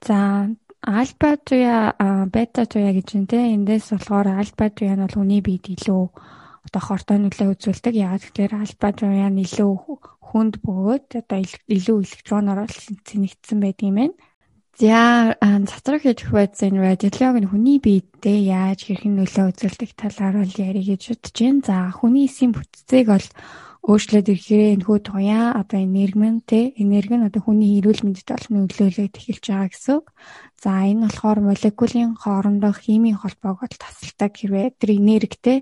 За 0.07 0.19
альба 0.83 1.31
туя 1.39 1.95
бета 2.31 2.67
туя 2.67 2.91
гэж 2.91 3.09
юм 3.15 3.25
тий 3.31 3.55
эндээс 3.55 3.95
болохоор 3.95 4.43
альба 4.43 4.71
туя 4.71 4.95
нь 4.95 5.03
бол 5.07 5.19
хүний 5.19 5.43
биед 5.43 5.67
илүү 5.71 6.03
одоо 6.67 6.83
хортой 6.83 7.19
нөлөө 7.19 7.55
үзүүлдэг. 7.55 7.95
Яагаад 7.95 8.25
гэвэл 8.35 8.63
альба 8.63 8.89
туя 8.95 9.29
нь 9.31 9.43
илүү 9.45 9.73
хүнд 10.31 10.55
бөгөөд 10.63 11.07
одоо 11.21 11.39
илүү 11.43 11.97
электроноор 12.07 12.71
цэнэгдсэн 13.07 13.59
байдаг 13.59 13.87
юм 13.87 13.99
байна. 13.99 14.15
За 14.81 15.37
цацраг 15.69 16.09
хийж 16.09 16.25
хуваацсан 16.25 16.81
радиолог 16.81 17.37
нь 17.37 17.51
хүний 17.53 17.79
биедээ 17.85 18.49
яаж 18.49 18.89
хэрхэн 18.89 19.13
нөлөө 19.21 19.53
үзүүлдэг 19.53 19.93
талаар 19.93 20.41
бол 20.41 20.55
ярих 20.57 20.87
гэж 20.89 21.03
бодож 21.13 21.37
байна. 21.37 21.61
За 21.69 21.77
хүний 21.93 22.25
эсийн 22.25 22.57
бүтцийг 22.57 23.13
бол 23.13 23.27
өөрчлөөд 23.85 24.33
ирэхээр 24.33 24.81
энэ 24.81 24.85
хүү 24.89 24.99
туяа 25.05 25.53
одоо 25.61 25.85
энерги 25.85 26.33
те 26.49 26.73
энерги 26.81 27.13
нь 27.13 27.29
одоо 27.29 27.45
хүний 27.45 27.77
эрүүл 27.77 28.09
мэндэд 28.09 28.29
бол 28.33 28.49
нөлөөлөд 28.57 29.15
эхэлж 29.21 29.45
байгаа 29.53 29.69
гэсэн 29.69 29.93
үг. 30.01 30.07
За 30.65 30.73
энэ 30.89 31.05
болохоор 31.05 31.39
молекулын 31.45 32.17
хоорондох 32.17 32.81
химийн 32.81 33.21
холбоог 33.21 33.61
бол 33.61 33.77
тасалдаг 33.85 34.33
хэрвээ 34.33 34.81
тэр 34.81 34.91
энергитэй 34.97 35.59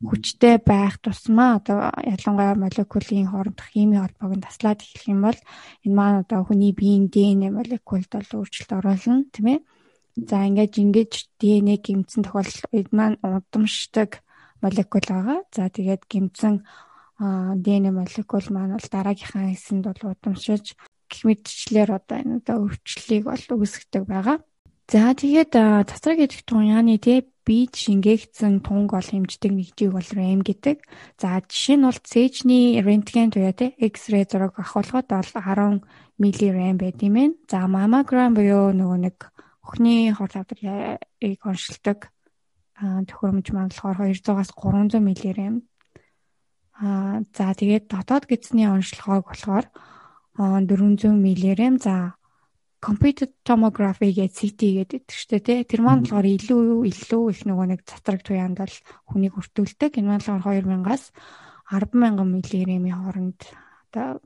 хүчтэй 0.00 0.56
байх 0.64 0.96
тусмаа 1.04 1.60
одоо 1.60 1.92
ялангуяа 2.00 2.56
молекулын 2.56 3.28
хоорондох 3.28 3.68
химийн 3.68 4.08
холбоог 4.08 4.32
нь 4.36 4.46
таслаад 4.48 4.80
эхлэх 4.80 5.12
юм 5.12 5.20
бол 5.28 5.38
энэ 5.84 5.96
маань 5.98 6.20
одоо 6.24 6.40
хүний 6.48 6.72
биеийн 6.72 7.12
ДНХ 7.12 7.52
молекулд 7.52 8.08
бол 8.08 8.30
өөрчлөлт 8.40 8.72
оруулна 8.80 9.28
тийм 9.28 9.46
ээ. 9.52 9.60
За 10.16 10.36
ингээд 10.48 10.74
ингэж 10.80 11.12
ДНХ 11.36 11.84
гэмтсэн 11.84 12.22
тохиолдолд 12.24 12.72
энэ 12.72 12.96
маань 12.96 13.16
удамшдаг 13.20 14.10
молекул 14.64 15.04
байгаа. 15.04 15.38
За 15.52 15.68
тэгээд 15.68 16.02
гэмтсэн 16.08 16.54
ДНХ 17.20 17.92
молекул 17.92 18.46
маань 18.48 18.74
бол 18.80 18.88
дараагийнхаа 18.88 19.52
хэсэнд 19.52 19.84
бол 19.84 20.16
удамшиж 20.16 20.80
гэх 21.12 21.20
мэтчлэр 21.28 21.90
одоо 21.92 22.16
энэ 22.24 22.36
одоо 22.40 22.56
өвчлөлийг 22.64 23.24
бол 23.28 23.44
үүсгдэг 23.52 24.04
байгаа. 24.08 24.40
За 24.88 25.12
тэгээд 25.12 25.52
тасраг 25.86 26.18
идэх 26.24 26.40
туяаны 26.48 26.96
тий 26.96 27.28
бие 27.50 27.66
шингээгдсэн 27.66 28.62
тунг 28.62 28.94
бол 28.94 29.02
хэмждэг 29.02 29.50
нэгжийг 29.50 29.90
бол 29.90 30.06
RAM 30.14 30.46
гэдэг. 30.46 30.78
За 31.18 31.42
жишээ 31.42 31.76
нь 31.82 31.86
бол 31.90 31.98
цэжний 31.98 32.78
рентген 32.78 33.34
туяа 33.34 33.50
тий 33.50 33.74
X-ray 33.74 34.22
зураг 34.30 34.54
авахулгад 34.54 35.10
бол 35.10 35.26
10 35.26 35.82
мм 36.22 36.26
RAM 36.54 36.76
байд 36.78 37.02
юм 37.02 37.14
байна. 37.18 37.34
За 37.50 37.66
маммограм 37.66 38.38
буюу 38.38 38.70
нөгөө 38.70 38.98
нэг 39.02 39.16
өхний 39.66 40.14
хор 40.14 40.30
тавдрыг 40.30 41.42
оншилдог 41.42 42.14
төхөөрөмж 42.78 43.46
маань 43.50 43.74
болохоор 43.74 44.14
200-аас 44.14 44.54
300 44.54 45.02
мм 45.02 45.10
RAM. 45.34 45.54
Аа 46.78 47.26
за 47.34 47.50
тэгээд 47.58 47.90
дотоод 47.90 48.30
гидсний 48.30 48.70
онцлогоог 48.70 49.26
болохоор 49.26 49.66
400 50.38 51.18
мм. 51.18 51.82
За 51.82 52.14
computed 52.80 53.30
tomography 53.44 54.10
гэж 54.16 54.30
CT 54.32 54.60
гэдэг 54.80 55.02
шүү 55.04 55.28
дээ 55.36 55.44
тий. 55.44 55.58
Тэр 55.68 55.80
маань 55.84 56.02
болохоор 56.02 56.26
илүү 56.26 56.88
илүү 56.88 57.24
их 57.28 57.40
нөгөө 57.44 57.66
нэг 57.76 57.80
цатраг 57.84 58.24
туяанд 58.24 58.56
бол 58.56 58.76
хүнийг 59.12 59.36
өртүүлдэг. 59.36 60.00
Энэ 60.00 60.08
маань 60.08 60.24
болохоор 60.24 60.64
2000-аас 60.64 61.04
100000 61.68 62.64
мм-ийн 62.64 62.96
хооронд 62.96 63.40
одоо 63.92 64.24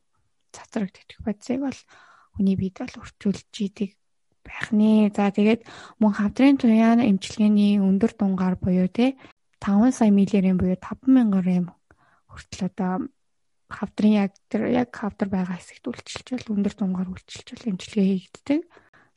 цатраг 0.55 0.95
тэтгэх 0.95 1.21
бодисыг 1.27 1.59
бол 1.67 1.79
хүний 2.39 2.55
биед 2.55 2.79
бол 2.79 3.03
өртүүлж 3.03 3.55
идэг 3.59 3.91
байх 4.47 4.71
нэ. 4.71 5.11
За 5.11 5.35
тэгээд 5.35 5.67
мөн 5.99 6.13
хавдрын 6.15 6.57
туяа 6.57 6.95
эмчилгээний 7.03 7.83
өндөр 7.83 8.13
дунгаар 8.15 8.55
буюу 8.55 8.87
тий 8.87 9.19
5 9.59 9.91
сая 9.91 10.15
мм 10.15 10.57
буюу 10.61 10.79
5000 10.79 11.59
м 11.59 11.67
хүртэл 12.31 12.71
одоо 12.71 13.09
хавдрын 13.75 14.15
яг 14.31 14.33
тэр 14.51 14.71
яг 14.71 14.95
хавдар 14.95 15.29
байгаа 15.29 15.59
хэсэгт 15.59 15.85
үйлчилж 15.91 16.27
бол 16.31 16.55
өндөр 16.59 16.75
тунгаар 16.79 17.09
үйлчилж 17.11 17.47
бол 17.51 17.71
эмчилгээ 17.75 18.07
хийгддэг. 18.07 18.61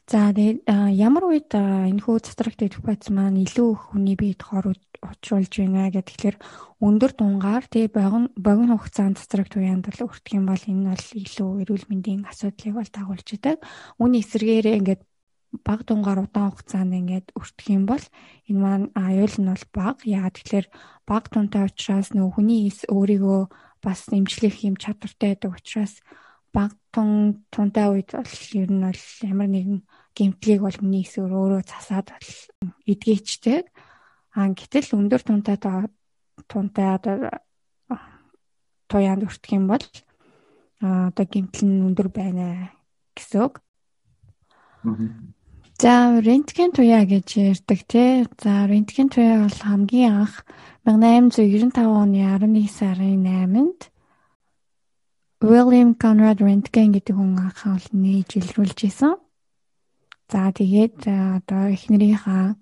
За 0.07 0.31
тэгээд 0.31 0.63
ямар 0.95 1.23
үед 1.27 1.51
энэ 1.51 1.99
хүү 1.99 2.23
цэцрэгт 2.23 2.63
идэх 2.63 2.79
байц 2.79 3.11
маань 3.11 3.43
илүү 3.43 3.91
хүний 3.91 4.15
биед 4.15 4.39
хор 4.39 4.71
учруулж 4.71 5.51
байна 5.51 5.91
гэхэлэр 5.91 6.39
өндөр 6.79 7.11
тунгаар 7.11 7.67
тий 7.67 7.91
богино 7.91 8.31
богино 8.39 8.79
хугацаанд 8.79 9.19
цэцрэгт 9.19 9.59
уяанд 9.59 9.83
бол 9.83 10.07
өртөх 10.07 10.31
юм 10.31 10.47
бол 10.47 10.63
энэ 10.63 10.95
бол 10.95 11.05
илүү 11.11 11.49
эрүүл 11.59 11.85
мэндийн 11.91 12.23
асуудлыг 12.23 12.73
бол 12.79 12.87
дагуулж 12.87 13.27
идэг. 13.35 13.59
Үүний 13.99 14.23
эсрэгээрээ 14.23 14.77
ингээд 14.79 15.01
баг 15.67 15.79
тунгаар 15.83 16.23
удаан 16.23 16.55
хугацаанд 16.55 16.93
ингээд 17.03 17.27
өртөх 17.35 17.67
юм 17.67 17.83
бол 17.83 18.03
энэ 18.47 18.61
маань 18.63 18.87
аюул 18.95 19.35
нь 19.43 19.51
бол 19.51 19.65
баг. 19.75 19.97
Яагаад 20.07 20.35
тэгэхээр 20.39 20.67
баг 21.03 21.23
тунтай 21.27 21.67
учраас 21.67 22.15
нөх 22.15 22.39
хүний 22.39 22.71
өөрийгөө 22.71 23.41
бас 23.84 24.07
эмчлэх 24.12 24.63
юм 24.63 24.75
чадвартай 24.75 25.36
байдаг 25.36 25.57
учраас 25.57 25.93
баг 26.53 26.72
тун 26.91 27.43
тунтай 27.53 27.88
үед 27.91 28.12
бол 28.13 28.36
ер 28.57 28.69
нь 28.72 28.84
бол 28.84 29.03
ямар 29.22 29.50
нэгэн 29.51 29.79
гэмтлийг 30.17 30.62
бол 30.62 30.77
миний 30.81 31.05
эсвэр 31.05 31.34
өөрөө 31.34 31.62
засаад 31.67 32.07
бол 32.13 32.31
эдгээчдэг. 32.89 33.63
Аа 34.34 34.50
гэтэл 34.57 34.98
өндөр 34.98 35.22
тунтай 35.22 35.57
тунтай 36.50 36.88
одоо 36.98 37.17
туяанд 38.89 39.27
өртөх 39.27 39.51
юм 39.53 39.67
бол 39.69 39.86
аа 40.81 41.10
одоо 41.13 41.25
гэмтэл 41.25 41.65
нь 41.67 41.86
өндөр 41.86 42.10
байна 42.10 42.74
гэсэн 43.13 43.46
үг. 43.46 43.62
За 45.77 46.17
рентген 46.17 46.74
туяа 46.74 47.05
гэж 47.05 47.27
ярьдаг 47.53 47.79
тий. 47.86 48.25
За 48.41 48.65
рентген 48.65 49.10
туяа 49.13 49.46
бол 49.46 49.60
хамгийн 49.62 50.25
анх 50.25 50.41
1895 50.88 51.84
оны 51.84 52.24
11 52.24 52.72
сарын 52.72 53.27
8-нд 53.27 53.91
William 55.44 55.91
Conrad 56.00 56.39
Röntgen 56.39 56.96
гэдэг 56.96 57.12
хүн 57.12 57.36
анхаа 57.44 57.75
бол 57.75 57.89
нээж 57.91 58.39
илрүүлж 58.39 58.88
исэн. 58.88 59.20
За 60.32 60.48
тэгээд 60.56 61.03
одоо 61.44 61.75
эхнэрийнхаа 61.75 62.56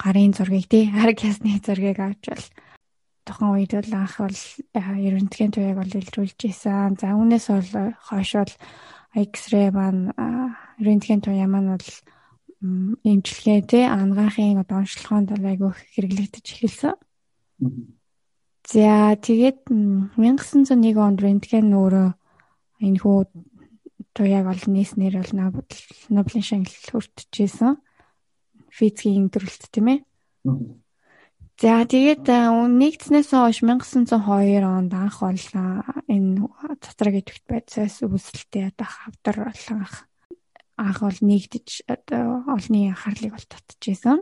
гарын 0.00 0.32
зургийг 0.32 0.72
тий 0.72 0.88
хараг 0.96 1.20
ясны 1.20 1.60
зургийг 1.60 2.00
авч 2.00 2.24
бол 2.32 2.46
тохон 3.28 3.60
үед 3.60 3.76
бол 3.76 3.92
анх 3.92 4.24
бол 4.24 4.40
рентген 4.72 5.52
туяаг 5.52 5.76
бол 5.76 5.92
илрүүлж 6.00 6.40
исэн. 6.48 6.96
За 6.96 7.12
үүнээс 7.12 7.46
бол 7.52 7.92
хойш 8.08 8.30
бол 8.40 8.54
X-ray 9.12 9.68
маань 9.68 10.16
рентген 10.80 11.20
туяа 11.20 11.44
маань 11.44 11.76
бол 11.76 11.88
эмчилгээ 13.04 13.60
тий 13.68 13.84
ангаахын 13.84 14.64
одоо 14.64 14.80
онцлогоонд 14.80 15.36
айгүй 15.36 15.76
хэрэглэгдэж 15.92 16.46
эхэлсэн. 16.56 16.96
За 17.56 19.16
тэгээд 19.16 19.70
1901 19.70 20.98
онд 21.00 21.18
рентген 21.22 21.72
өөрөө 21.72 22.08
энэ 22.84 23.00
хүү 23.00 23.18
туяаг 24.12 24.46
ол 24.52 24.64
нийснэр 24.68 25.24
бол 25.24 25.32
Нобелийн 26.12 26.44
шагнал 26.44 26.76
хүртчихсэн. 26.92 27.80
Физикийн 28.68 29.32
төрөлт 29.32 29.64
тийм 29.72 29.86
ээ. 29.88 29.98
За 31.56 31.86
тэгээд 31.88 32.28
нэгдснээс 32.28 33.32
хойш 33.32 33.64
1902 33.64 34.60
онд 34.60 34.92
анх 34.92 35.24
бол 35.24 35.46
энэ 36.12 36.44
цацраг 36.84 37.14
идэвхт 37.16 37.46
байцаас 37.48 38.04
үүсэлтээ 38.04 38.76
одоо 38.76 38.88
хавдар 38.90 39.36
болон 39.48 39.80
анх 40.76 40.98
бол 41.00 41.20
нэгдэж 41.24 41.88
одоо 41.88 42.44
олны 42.52 42.92
анхаарлыг 42.92 43.32
бол 43.32 43.48
татчихсан. 43.48 44.20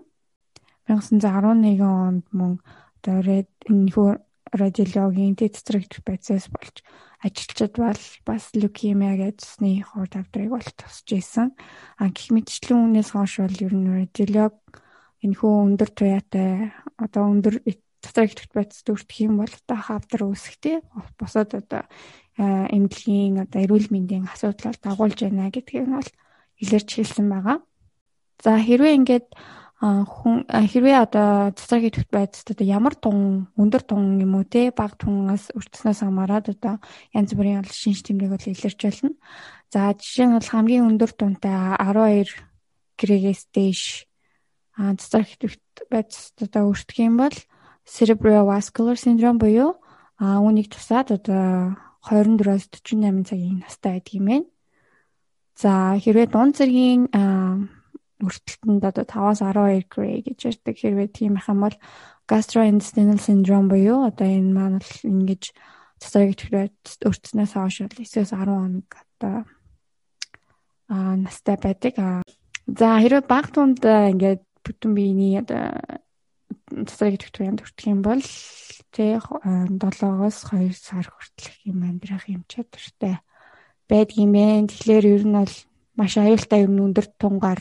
1911 0.87 1.83
онд 1.83 2.27
мөн 2.31 2.63
одоо 3.05 3.45
энэхүү 3.69 4.09
радиологийн 4.55 5.37
тестрэгт 5.37 6.01
процесс 6.07 6.49
болж 6.49 6.81
ажилчид 7.21 7.77
бол 7.77 8.01
бас 8.25 8.45
лукемия 8.55 9.17
гэдсний 9.21 9.83
хурд 9.85 10.17
авдрыг 10.17 10.49
бол 10.49 10.69
тусч 10.77 11.13
исэн. 11.13 11.53
А 12.01 12.09
гих 12.09 12.33
мэтчлэн 12.33 12.97
үнээс 12.97 13.13
хойш 13.13 13.45
бол 13.45 13.57
ер 13.61 13.75
нь 13.77 13.93
радиолог 13.93 14.57
энэхүү 15.21 15.53
өндөр 15.69 15.91
туяатай 15.93 16.73
одоо 16.97 17.23
өндөр 17.29 17.61
тестрэгт 18.01 18.53
процесс 18.53 18.85
төртөх 18.85 19.21
юм 19.25 19.41
бол 19.41 19.53
одоо 19.53 19.79
хавдар 19.81 20.23
үүсэхтэй 20.29 20.81
босоод 21.21 21.57
одоо 21.61 21.83
эмнэлгийн 22.37 23.45
одоо 23.45 23.61
эрүүл 23.65 23.89
мэндийн 23.91 24.29
асуудал 24.29 24.77
дагуулж 24.81 25.25
байна 25.25 25.49
гэдгийг 25.49 25.89
нь 25.89 25.97
бол 25.97 26.11
илэрч 26.61 26.89
хэлсэн 27.01 27.27
байгаа. 27.29 27.59
За 28.45 28.61
хэрвээ 28.61 28.99
ингээд 29.01 29.27
хүн 29.83 30.47
хэрвээ 30.47 30.97
одоо 31.03 31.51
цэцэгийн 31.59 31.93
төвт 31.93 32.11
байцад 32.15 32.55
одоо 32.55 32.67
ямар 32.67 32.95
тун 32.95 33.51
өндөр 33.59 33.83
тун 33.83 34.23
юм 34.23 34.39
уу 34.39 34.47
те 34.47 34.71
баг 34.71 34.95
тунаас 34.95 35.51
өртснөөс 35.51 36.07
хамаарат 36.07 36.47
одоо 36.55 36.79
янз 37.11 37.35
бүрийн 37.35 37.61
ол 37.61 37.69
шинж 37.69 38.07
тэмдэг 38.07 38.31
бол 38.31 38.39
илэрч 38.39 38.81
болно. 38.81 39.11
За 39.75 39.91
жишээ 39.93 40.27
нь 40.31 40.37
бол 40.39 40.47
хамгийн 40.47 40.89
өндөр 40.89 41.13
тунтай 41.19 41.75
12 41.83 42.31
грэгээс 42.97 43.43
дээш 43.51 43.83
цэцэгийн 44.79 45.41
төвт 45.43 45.65
байцад 45.91 46.37
одоо 46.47 46.71
өртөх 46.71 46.99
юм 47.03 47.19
бол 47.19 47.37
cerebrovascular 47.85 48.97
syndrome 48.97 49.43
буюу 49.43 49.83
а 50.23 50.39
үүнийг 50.39 50.71
тусаад 50.71 51.11
одоо 51.11 51.75
24-оос 52.07 52.71
48 52.71 53.27
цагийн 53.27 53.59
настай 53.67 53.99
байдаг 53.99 54.15
юм 54.15 54.27
байна. 54.31 54.47
За 55.59 55.99
хэрвээ 55.99 56.27
дунд 56.31 56.55
зэргийн 56.59 57.11
өртөлтөнд 58.29 58.83
одоо 58.85 59.05
5-аас 59.05 59.41
12 59.41 59.89
грей 59.93 60.23
гэж 60.25 60.39
ярьдаг 60.51 60.77
хэрвээ 60.79 61.09
тийм 61.13 61.37
их 61.37 61.49
юм 61.49 61.61
бол 61.65 61.77
gastrointestinal 62.29 63.21
syndrome 63.21 63.69
буюу 63.69 64.09
одоо 64.09 64.29
энэ 64.29 64.53
маань 64.53 64.81
л 64.81 64.95
ингэж 65.05 65.53
цэцэг 66.01 66.29
итгэрээд 66.33 67.05
өртснээс 67.05 67.53
хойш 67.57 67.77
бол 67.85 67.97
9-10 68.01 68.33
хоног 68.33 68.89
одоо 68.93 69.37
аа 70.89 71.15
настай 71.17 71.57
байдаг. 71.57 71.95
За 72.67 73.01
хэрвээ 73.01 73.25
баг 73.29 73.53
тунд 73.53 73.81
ингээд 73.85 74.43
бүтэн 74.65 74.93
биений 74.97 75.41
одоо 75.41 75.77
цэцэг 76.89 77.21
итгэвчрэнд 77.21 77.65
өртөх 77.65 77.87
юм 77.89 78.01
бол 78.01 78.25
тэ 78.95 79.21
7-оос 79.21 80.37
2 80.49 80.73
сар 80.73 81.07
хүртэлх 81.09 81.57
юм 81.69 81.85
амьдрах 81.85 82.25
юм 82.29 82.43
чадвартай 82.49 83.21
байдгийм 83.89 84.33
бэ. 84.33 84.69
Тэгэхээр 84.73 85.05
ер 85.13 85.25
нь 85.29 85.37
бол 85.37 85.55
маш 85.99 86.13
аюултай 86.17 86.65
юм 86.65 86.81
өндөр 86.81 87.07
тунгаар 87.21 87.61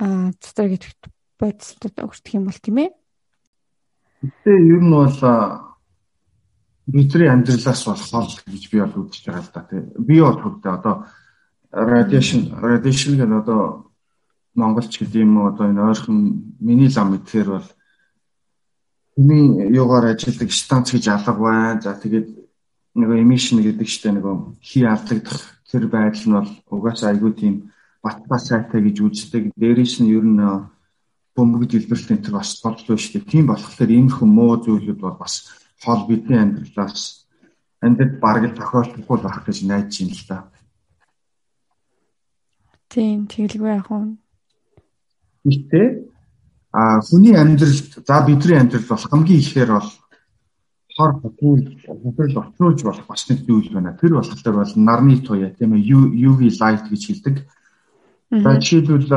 цэцэг 0.00 0.70
итгэвч 0.72 0.98
бодисод 1.40 1.96
өртөх 2.00 2.34
юм 2.34 2.44
бол 2.48 2.60
тийм 2.60 2.78
ээ. 2.80 2.90
Гэтэ 4.24 4.52
ер 4.52 4.80
нь 4.80 4.92
бол 4.92 5.18
бидний 6.88 7.28
амьдралаас 7.28 7.84
бол 7.84 8.00
хол 8.00 8.32
гэж 8.48 8.62
би 8.72 8.78
бол 8.80 9.04
үзэж 9.04 9.24
байгаа 9.28 9.44
л 9.44 9.52
да 9.54 9.62
тий. 9.68 9.80
Би 10.00 10.16
бол 10.20 10.38
хөвдөө 10.40 10.72
одоо 10.72 10.94
радиашн 11.72 12.56
радиашн 12.56 13.16
гэн 13.16 13.32
одоо 13.40 13.92
монголч 14.54 14.98
гэдэг 14.98 15.22
юм 15.22 15.38
уу 15.38 15.52
одоо 15.52 15.70
энэ 15.70 15.84
ойрхон 15.84 16.18
миний 16.60 16.90
лам 16.90 17.16
гэхээр 17.16 17.48
бол 17.60 17.68
миний 19.16 19.70
юугаар 19.76 20.16
ажилладаг 20.16 20.50
станц 20.52 20.92
гэж 20.92 21.08
алга 21.08 21.32
байна. 21.32 21.80
За 21.80 21.94
тэгээд 21.94 22.28
нөгөө 22.96 23.22
эмишн 23.22 23.62
гэдэг 23.62 23.86
чинь 23.86 24.18
нөгөө 24.18 24.58
хий 24.60 24.84
алдагдах 24.84 25.62
тэр 25.70 25.86
байдал 25.86 26.26
нь 26.26 26.36
бол 26.36 26.50
угаасаа 26.74 27.14
айгүй 27.14 27.32
тийм 27.32 27.54
батбаа 28.02 28.38
сайтай 28.38 28.80
гэж 28.82 28.96
үздэг. 29.00 29.52
Дээрээс 29.56 30.00
нь 30.00 30.12
ер 30.12 30.24
нь 30.24 30.40
бөмбөг 31.36 31.68
дэлбэрэлт 31.70 32.10
энэ 32.10 32.34
бас 32.34 32.60
боллоо 32.64 32.96
шүү 32.96 33.12
дээ. 33.20 33.30
Тийм 33.30 33.44
болохоор 33.48 33.90
хүм 34.16 34.30
муу 34.34 34.56
зүйлүүд 34.60 35.00
бол 35.00 35.16
бас 35.20 35.48
хол 35.84 36.04
бидний 36.08 36.38
амьдралаас 36.40 37.26
амьдрал 37.80 38.20
бараг 38.20 38.54
тохиолдохгүй 38.56 39.18
байх 39.22 39.38
гэж 39.46 39.58
найдаж 39.64 39.96
байна 40.00 40.16
л 40.16 40.24
да. 40.28 40.38
Тийм 42.90 43.26
тэгэлгүй 43.30 43.70
яг 43.70 43.88
нь. 43.88 44.18
Гэтэ 45.46 45.82
а 46.72 47.00
хүний 47.00 47.34
амьдралд 47.34 48.04
за 48.06 48.16
бидний 48.26 48.58
амьдрал 48.58 48.86
бол 48.90 49.06
хамгийн 49.10 49.40
ихээр 49.40 49.70
бол 49.78 49.90
хор 50.96 51.12
хотгүй 51.22 51.80
хөдөл 51.86 52.42
очруулж 52.42 52.80
болох 52.84 53.06
бас 53.06 53.24
нэг 53.30 53.46
зүйл 53.46 53.72
байна. 53.72 53.96
Тэр 53.96 54.20
болохоор 54.20 54.56
бол 54.60 54.74
нарны 54.76 55.16
туяа 55.24 55.50
тийм 55.56 55.72
ээ 55.78 55.88
UV 56.28 56.40
light 56.60 56.84
гэж 56.90 57.02
хэлдэг. 57.06 57.36
За 58.30 58.60
жишээлбэл 58.60 59.10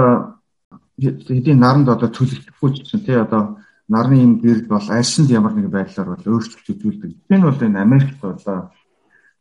хэдийн 0.98 1.60
наранд 1.62 1.90
одоо 1.90 2.10
төлөвлөхгүй 2.10 2.70
ч 2.74 2.76
гэсэн 2.82 3.02
тий 3.06 3.18
одоо 3.18 3.62
нарны 3.86 4.18
юм 4.26 4.34
гэрэл 4.42 4.66
бол 4.66 4.88
арьсанд 4.90 5.30
ямар 5.30 5.54
нэг 5.54 5.70
байдлаар 5.70 6.18
бол 6.18 6.26
өөрчлөлт 6.34 6.70
үзүүлдэг. 6.74 7.12
Энэ 7.30 7.46
бол 7.46 7.62
энэ 7.62 7.82
Америкт 7.82 8.18
бол 8.22 8.42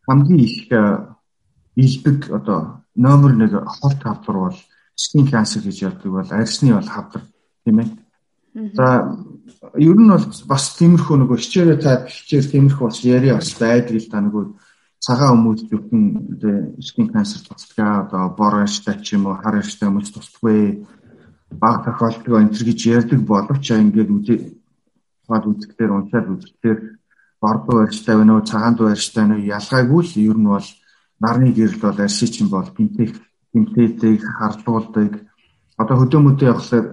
хамгийн 0.05 0.41
их 0.45 0.69
илдэг 1.77 2.19
одоо 2.31 2.85
номер 2.95 3.33
1 3.33 3.65
хол 3.65 3.97
хавдар 3.97 4.37
бол 4.37 4.59
skin 4.97 5.27
cancer 5.31 5.63
гэж 5.65 5.77
яддаг 5.89 6.11
бол 6.13 6.29
арьсны 6.29 6.75
бол 6.75 6.89
хавдар 6.89 7.23
тийм 7.65 7.81
ээ. 7.81 7.89
За 8.77 9.17
ер 9.77 9.97
нь 9.97 10.13
бол 10.13 10.27
бас 10.49 10.65
тиймэрхүү 10.77 11.17
нөгөө 11.17 11.39
стереотип 11.41 12.13
хичээл 12.13 12.53
тиймэрхүү 12.53 12.87
бас 12.87 13.01
яриа 13.05 13.41
бас 13.41 13.57
байдаг 13.57 13.97
л 13.97 14.11
да 14.13 14.21
нөгөө 14.21 14.45
цагаан 15.03 15.35
хүмүүс 15.35 15.63
зөвхөн 15.67 16.05
skin 16.79 17.09
cancer 17.11 17.43
тусдаг 17.43 18.07
одоо 18.07 18.31
бор 18.39 18.55
арьстай 18.63 18.97
ч 19.03 19.19
юм 19.19 19.27
уу 19.27 19.35
хар 19.43 19.59
арьстай 19.59 19.91
хүмүүс 19.91 20.15
тусдаггүй 20.15 20.87
баг 21.63 21.83
тохиолдол 21.85 22.39
энэ 22.39 22.55
гэж 22.55 22.81
ярьдаг 22.87 23.21
боловч 23.27 23.67
ингээд 23.75 24.11
үзээ 24.17 24.39
хаад 25.27 25.45
үзэхлээр 25.51 25.91
уншаад 25.91 26.27
үзэхлээр 26.31 26.79
бордоо 27.43 27.75
барьжтай 27.83 28.15
байна 28.17 28.33
уу 28.39 28.47
цагаан 28.47 28.75
дуу 28.79 28.89
барьжтай 28.95 29.23
байна 29.23 29.37
уу 29.37 29.51
ялгаагүй 29.59 30.03
л 30.07 30.15
ер 30.31 30.39
нь 30.39 30.51
бол 30.55 30.69
нарны 31.19 31.51
гэрэл 31.51 31.83
бол 31.83 31.99
арши 31.99 32.27
чинь 32.31 32.51
бол 32.55 32.69
гинтэх 32.77 33.13
гинтээдэг 33.53 34.23
харлуулдаг 34.39 35.13
одоо 35.83 35.97
хөдөөмөдөө 35.99 36.49
явахлаар 36.53 36.87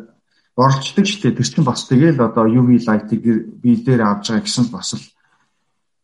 борлцдаг 0.58 1.06
шүү 1.06 1.22
дээ 1.22 1.38
тэр 1.38 1.48
чинь 1.54 1.70
бас 1.70 1.82
тэгэл 1.86 2.26
одоо 2.26 2.46
UV 2.50 2.70
light-ыг 2.90 3.24
бие 3.62 3.78
дээр 3.86 4.02
авч 4.02 4.34
байгаа 4.34 4.46
гэсэн 4.46 4.66
бас 4.74 4.90
л 4.98 5.06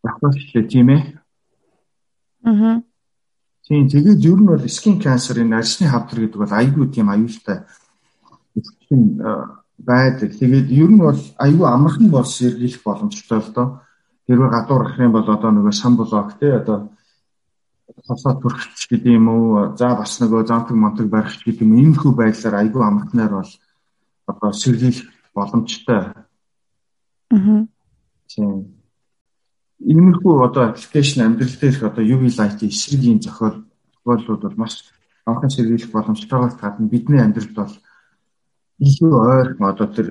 багтаа 0.05 0.31
шүү 0.31 0.53
дээ 0.53 0.69
тийм 0.69 0.89
ээ 0.93 1.01
Аа. 2.45 2.81
Тийм 3.65 3.89
тэгээд 3.89 4.21
ер 4.21 4.39
нь 4.39 4.49
бол 4.49 4.61
skin 4.69 5.01
cancer-ын 5.01 5.57
арьсны 5.57 5.89
хавдар 5.89 6.21
гэдэг 6.21 6.39
бол 6.39 6.53
айгүй 6.53 6.85
тийм 6.93 7.09
аюултай 7.09 7.65
тийм 8.87 9.17
байдаг. 9.77 10.31
Тэгээд 10.37 10.69
ер 10.71 10.89
нь 10.89 10.99
бол 10.99 11.19
аюу 11.37 11.65
амархан 11.65 12.09
бол 12.09 12.25
сэргийлэх 12.25 12.83
боломжтой 12.83 13.39
л 13.39 13.51
доо. 13.53 13.67
Хэрвээ 14.27 14.49
гадуур 14.49 14.83
гэх 14.87 14.99
юм 14.99 15.11
бол 15.11 15.27
одоо 15.27 15.51
нөгөө 15.51 15.73
сан 15.73 15.97
блок 15.97 16.39
те 16.39 16.61
одоо 16.61 16.89
хасаа 18.07 18.37
төрөгч 18.39 18.87
гэдэг 18.89 19.11
юм 19.13 19.27
уу. 19.29 19.75
За 19.77 19.95
бас 19.95 20.19
нөгөө 20.21 20.47
замтаг 20.47 20.77
монтог 20.77 21.07
барих 21.09 21.43
гэдэг 21.43 21.61
юм. 21.61 21.75
Иймэрхүү 21.77 22.13
байдлаар 22.15 22.55
аюу 22.61 22.81
амархнаар 22.81 23.33
бол 23.41 23.51
одоо 24.27 24.51
сэргийлэх 24.53 25.09
боломжтой. 25.33 25.97
Аа. 25.97 27.67
Тийм. 28.29 28.74
Иймэрхүү 29.83 30.33
одоо 30.47 30.63
аппликейшн 30.71 31.21
амьдрал 31.21 31.55
дээрх 31.59 31.81
одоо 31.83 32.03
UV 32.03 32.31
light-ийн 32.31 32.71
эсрэгийн 32.71 33.19
зохиол 33.19 33.67
тохиолдлууд 33.93 34.41
бол 34.43 34.57
маш 34.63 34.73
анхан 35.25 35.51
сэргийлэх 35.51 35.91
боломжтойгоос 35.91 36.55
гадна 36.55 36.87
бидний 36.87 37.19
амьдралд 37.19 37.55
бол 37.55 37.73
илүү 38.79 39.11
ойрхон 39.11 39.67
одоо 39.67 39.87
тэр 39.91 40.07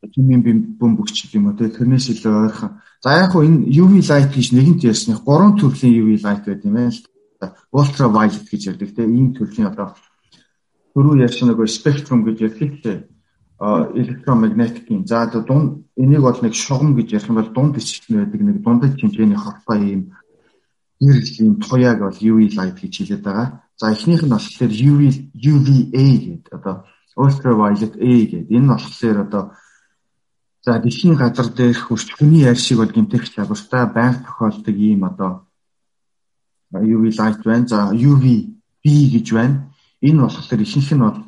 хэмээн 0.00 0.80
бөмбөгч 0.80 1.28
юм 1.36 1.52
уу 1.52 1.60
тэрнээс 1.60 2.08
илүү 2.08 2.34
ойрхон. 2.48 2.80
За 3.04 3.20
яг 3.20 3.32
хуу 3.32 3.44
энэ 3.44 3.68
UV 3.68 4.00
light 4.00 4.32
гэж 4.32 4.46
нэгэнт 4.56 4.84
ярьсны 4.88 5.14
гурван 5.20 5.60
төрлийн 5.60 6.00
UV 6.00 6.10
light 6.24 6.44
байт 6.48 6.64
юм 6.64 6.74
байна 6.74 6.88
л 6.88 7.04
да. 7.40 7.52
Ultra 7.72 8.08
violet 8.08 8.48
гэж 8.48 8.62
ярьдаг 8.72 8.90
те 8.96 9.04
ийм 9.04 9.36
төрлийн 9.36 9.68
одоо 9.68 9.92
түрүү 10.96 11.20
ярьсан 11.20 11.52
нөгөө 11.52 11.68
spectrum 11.68 12.24
гэж 12.24 12.36
ярьдаг 12.48 12.70
те 12.80 12.92
электромагнетикийн 13.60 15.06
за 15.06 15.26
дунд 15.26 15.84
энийг 15.96 16.22
бол 16.22 16.38
нэг 16.40 16.54
шугам 16.54 16.96
гэж 16.96 17.12
ярих 17.12 17.28
юм 17.28 17.36
бол 17.36 17.52
дунд 17.52 17.76
ичгэн 17.76 18.24
байдаг 18.24 18.40
нэг 18.40 18.62
дундад 18.64 18.96
хэмжээний 18.96 19.36
хортой 19.36 19.80
ийм 19.84 20.02
гэрэл 21.00 21.40
ийм 21.40 21.60
туяаг 21.60 22.00
бол 22.00 22.16
UV 22.16 22.56
light 22.56 22.80
гэж 22.80 22.92
хэлээд 22.96 23.22
байгаа. 23.24 23.48
За 23.76 23.92
эхнийх 23.92 24.22
нь 24.24 24.32
болохоор 24.32 24.72
UV 24.72 25.02
UVA 25.36 26.06
гэдэг 26.24 26.52
одоо 26.56 26.84
ultraviolet 27.16 27.94
A 28.00 28.12
гэдэг. 28.32 28.48
Энэ 28.48 28.64
нь 28.64 28.72
болохоор 28.72 29.18
одоо 29.28 29.42
за 30.64 30.80
дэлхийн 30.80 31.16
газар 31.16 31.48
дээрх 31.52 31.88
хурц 31.88 32.08
хүний 32.16 32.48
яар 32.48 32.56
шиг 32.56 32.78
бол 32.80 32.92
гэмтэх 32.92 33.28
чадвартай 33.28 33.84
байнга 33.92 34.24
тохиолдог 34.24 34.76
ийм 34.76 35.04
одоо 35.04 35.48
UV 36.72 37.12
light 37.12 37.44
байна. 37.44 37.68
За 37.68 37.92
UV 37.92 38.24
B 38.80 38.84
гэж 39.12 39.26
байна. 39.36 39.68
Энэ 40.00 40.20
болохоор 40.24 40.60
ихэнх 40.64 40.92
нь 40.96 41.04
бол 41.04 41.18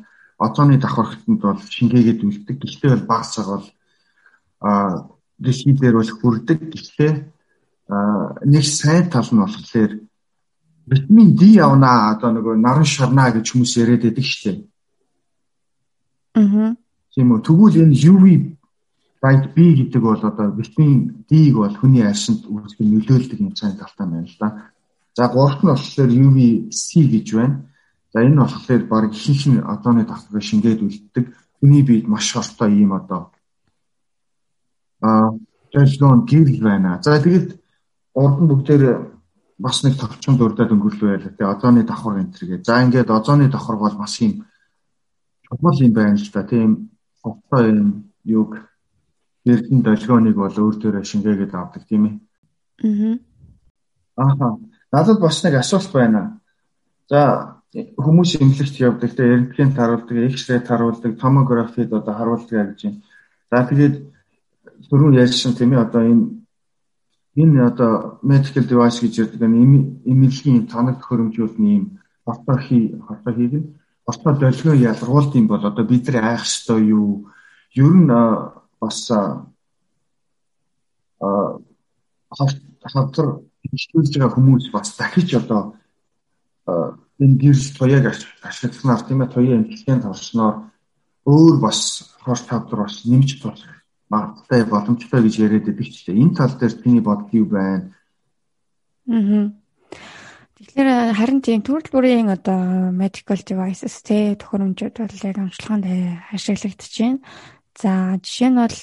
озоны 0.43 0.77
давхархтанд 0.77 1.39
бол 1.41 1.59
шингээгээд 1.59 2.19
үлддэг. 2.23 2.57
Гэхдээ 2.59 2.89
бол 2.93 3.09
багасаг 3.09 3.45
бол 3.47 3.67
а 4.59 5.07
дэлхий 5.39 5.73
дээр 5.73 5.95
бол 5.97 6.11
хүрдэг. 6.11 6.59
Гэхдээ 6.71 7.11
нэг 8.45 8.63
сайн 8.63 9.09
тал 9.09 9.27
нь 9.31 9.39
болохоор 9.39 9.91
витамин 10.87 11.35
D 11.35 11.41
явна 11.55 12.11
одоо 12.11 12.31
нөгөө 12.35 12.55
наран 12.59 12.87
шарнаа 12.87 13.31
гэж 13.31 13.45
хүмүүс 13.51 13.73
яриад 13.79 14.03
байдаг 14.03 14.25
шүү 14.27 14.43
дээ. 14.43 14.57
Аа. 16.35 16.75
Тийм 17.13 17.31
үү. 17.31 17.39
Тэгвэл 17.45 17.81
энэ 17.87 17.95
UV 18.09 18.25
light 19.23 19.45
B 19.55 19.57
гэдэг 19.79 20.01
бол 20.01 20.19
одоо 20.19 20.51
витамин 20.51 21.25
D-г 21.29 21.55
бол 21.55 21.75
хүний 21.77 22.03
арьсанд 22.03 22.43
үүсгэж 22.43 22.83
нөлөөлдөг 22.83 23.39
юм 23.39 23.55
цайн 23.55 23.77
талтай 23.79 24.07
байна 24.07 24.27
л 24.27 24.37
да. 24.39 24.49
За 25.15 25.29
гуравт 25.29 25.63
нь 25.63 25.71
болохоор 25.71 26.11
UV 26.11 26.37
C 26.73 27.07
гэж 27.07 27.27
байна. 27.37 27.63
За 28.13 28.21
энэ 28.21 28.41
болохоор 28.41 28.83
баг 28.85 29.03
ихэнх 29.11 29.43
нь 29.49 29.59
одооны 29.59 30.05
давхрыг 30.05 30.43
шингээд 30.45 30.85
үлддэг. 30.85 31.25
Хүний 31.57 31.81
биед 31.81 32.07
маш 32.07 32.29
хортой 32.33 32.69
юм 32.71 32.93
одоо 32.93 33.33
аа 35.03 35.35
дэлгүүн 35.73 36.25
гэрэл 36.29 36.61
байна. 36.63 37.01
За 37.03 37.19
тэгэд 37.19 37.59
урд 38.13 38.37
нь 38.39 38.49
бүгдээр 38.49 38.83
бас 39.59 39.83
нэг 39.83 39.99
товчхон 39.99 40.37
дурдаад 40.37 40.71
өнгөрлөө 40.71 41.09
байлаа. 41.11 41.33
Тэгээ 41.35 41.51
озоны 41.53 41.81
давхар 41.83 42.21
энэ 42.21 42.33
төргээ. 42.33 42.63
За 42.63 42.81
ингээд 42.83 43.09
озоны 43.11 43.49
давхар 43.51 43.77
бол 43.81 43.95
маш 43.99 44.21
юм 44.21 44.45
чухал 45.43 45.77
юм 45.83 45.93
байна 45.93 46.15
л 46.15 46.29
да. 46.31 46.43
Тийм 46.43 46.89
ховтой 47.21 47.63
юм 47.73 48.13
юг 48.23 48.51
эрдэн 49.45 49.81
долгионыг 49.83 50.35
бол 50.35 50.55
өөр 50.55 50.75
төрөө 50.79 51.03
шингээгээд 51.03 51.53
авдаг 51.53 51.83
тийм 51.89 52.03
ээ. 52.07 52.15
Аа. 54.15 54.23
Ааха. 54.23 54.47
Надад 54.91 55.19
бас 55.19 55.43
нэг 55.43 55.55
асуулт 55.59 55.91
байна. 55.91 56.39
За 57.09 57.62
хүмүүс 57.73 58.37
эмнэлэгт 58.37 58.75
явдаг 58.79 59.11
те 59.17 59.23
рентген 59.25 59.73
харуулдаг, 59.73 60.17
X-ray 60.33 60.61
харуулдаг, 60.61 61.17
томографид 61.17 61.93
одоо 61.93 62.13
харуулдаг 62.13 62.77
гэж 62.77 62.79
юм. 62.85 62.95
За 63.49 63.65
тэгээд 63.65 63.95
түрүүн 64.89 65.17
ярьсан 65.17 65.57
тийм 65.57 65.73
ээ 65.73 65.81
одоо 65.81 66.01
энэ 66.05 66.25
энэ 67.33 67.65
одоо 67.65 68.19
medical 68.21 68.65
device 68.69 69.01
гэж 69.01 69.13
ярьдаг 69.25 69.41
энэ 69.41 70.05
эмнэлгийн 70.05 70.69
тоног 70.69 71.01
хөрөмжүүлний 71.01 71.73
юм 71.81 71.85
хортой 72.25 72.57
хий 72.61 72.83
хортой 73.07 73.33
хийх 73.33 73.53
нь 73.57 73.67
Босоо 74.05 74.33
долгио 74.35 74.73
ялгуулт 74.73 75.35
юм 75.35 75.47
бол 75.47 75.65
одоо 75.65 75.85
бид 75.85 76.07
нар 76.07 76.25
айх 76.35 76.43
ёстой 76.43 76.81
юу? 76.91 77.31
Ер 77.71 77.93
нь 77.95 78.07
бас 78.79 79.11
а 79.11 79.47
хавдар 82.83 83.27
бичлүүлж 83.63 84.13
байгаа 84.19 84.35
хүмүүс 84.35 84.71
бас 84.75 84.97
дахиж 84.97 85.33
одоо 85.39 85.79
энэ 87.19 87.37
вирус 87.41 87.71
туяаг 87.77 88.05
ашигласнаар 88.41 89.01
тийм 89.05 89.21
ээ 89.21 89.33
туяа 89.33 89.57
эмчилгээнд 89.59 90.05
орсноор 90.09 90.55
өөр 91.25 91.55
бас 91.61 91.79
хор 92.23 92.39
тавдар 92.39 92.79
бас 92.85 93.05
нэмж 93.05 93.41
болох 93.43 93.73
магадтай 94.09 94.61
боломжтой 94.65 95.21
гэж 95.23 95.35
яриад 95.45 95.65
байдаг 95.67 95.87
ч 95.89 96.05
тийм 96.05 96.21
энэ 96.23 96.37
тал 96.37 96.53
дээр 96.57 96.73
чиний 96.81 97.03
бодол 97.03 97.29
юу 97.31 97.45
байна? 97.45 97.93
Аа. 99.09 99.51
Тэгэхээр 100.57 100.89
харин 101.19 101.41
тийм 101.43 101.59
төрөл 101.59 101.91
бүрийн 101.91 102.29
одоо 102.31 102.91
medical 102.95 103.35
devices 103.35 103.99
те 103.99 104.33
төхөөрөмжүүд 104.39 104.95
бол 104.95 105.27
яг 105.27 105.37
онцлогоонд 105.37 105.85
ашиглагдаж 106.31 106.93
байна. 107.03 107.19
За 107.73 108.21
жишээ 108.21 108.49
нь 108.53 108.59
бол 108.61 108.77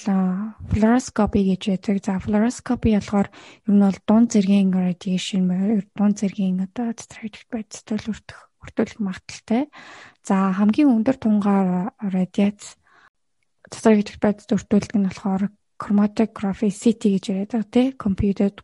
fluoroscopy 0.75 1.41
гэж 1.47 1.63
байдаг. 1.71 1.97
За 2.03 2.19
fluoroscopy 2.19 2.91
болохоор 2.99 3.29
ер 3.31 3.71
нь 3.71 3.85
бол 3.87 3.99
дунд 4.03 4.29
зэргийн 4.35 4.75
radiation 4.75 5.47
дунд 5.95 6.19
зэргийн 6.19 6.67
одоо 6.67 6.91
strategic 6.99 7.47
байцтай 7.55 8.03
өртөх 8.03 8.51
өртөлөх 8.67 8.99
магадaltaй. 8.99 9.71
За 10.27 10.51
хамгийн 10.59 10.91
өндөр 10.91 11.17
тунгаар 11.23 11.95
радиац 12.03 12.75
strategic 13.71 14.19
байцтай 14.19 14.59
өртөлөх 14.59 14.95
нь 14.99 15.07
болохоор 15.07 15.43
chromatography 15.79 16.75
CT 16.75 17.03
гэж 17.15 17.25
яриад 17.31 17.51
байгаа 17.55 17.71
тийм 17.71 17.95
computed 17.95 18.55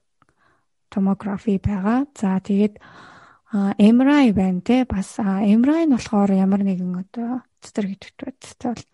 tomography 0.90 1.62
байгаа. 1.62 2.10
За 2.18 2.42
тэгээд 2.42 2.82
MRI 3.78 4.34
байна 4.34 4.60
те 4.60 4.84
бас 4.84 5.22
MRI 5.22 5.86
нь 5.86 5.94
болохоор 5.94 6.34
ямар 6.34 6.66
нэгэн 6.66 6.98
одоо 6.98 7.46
strategic 7.62 8.18
байцтай 8.18 8.74
бол 8.74 8.84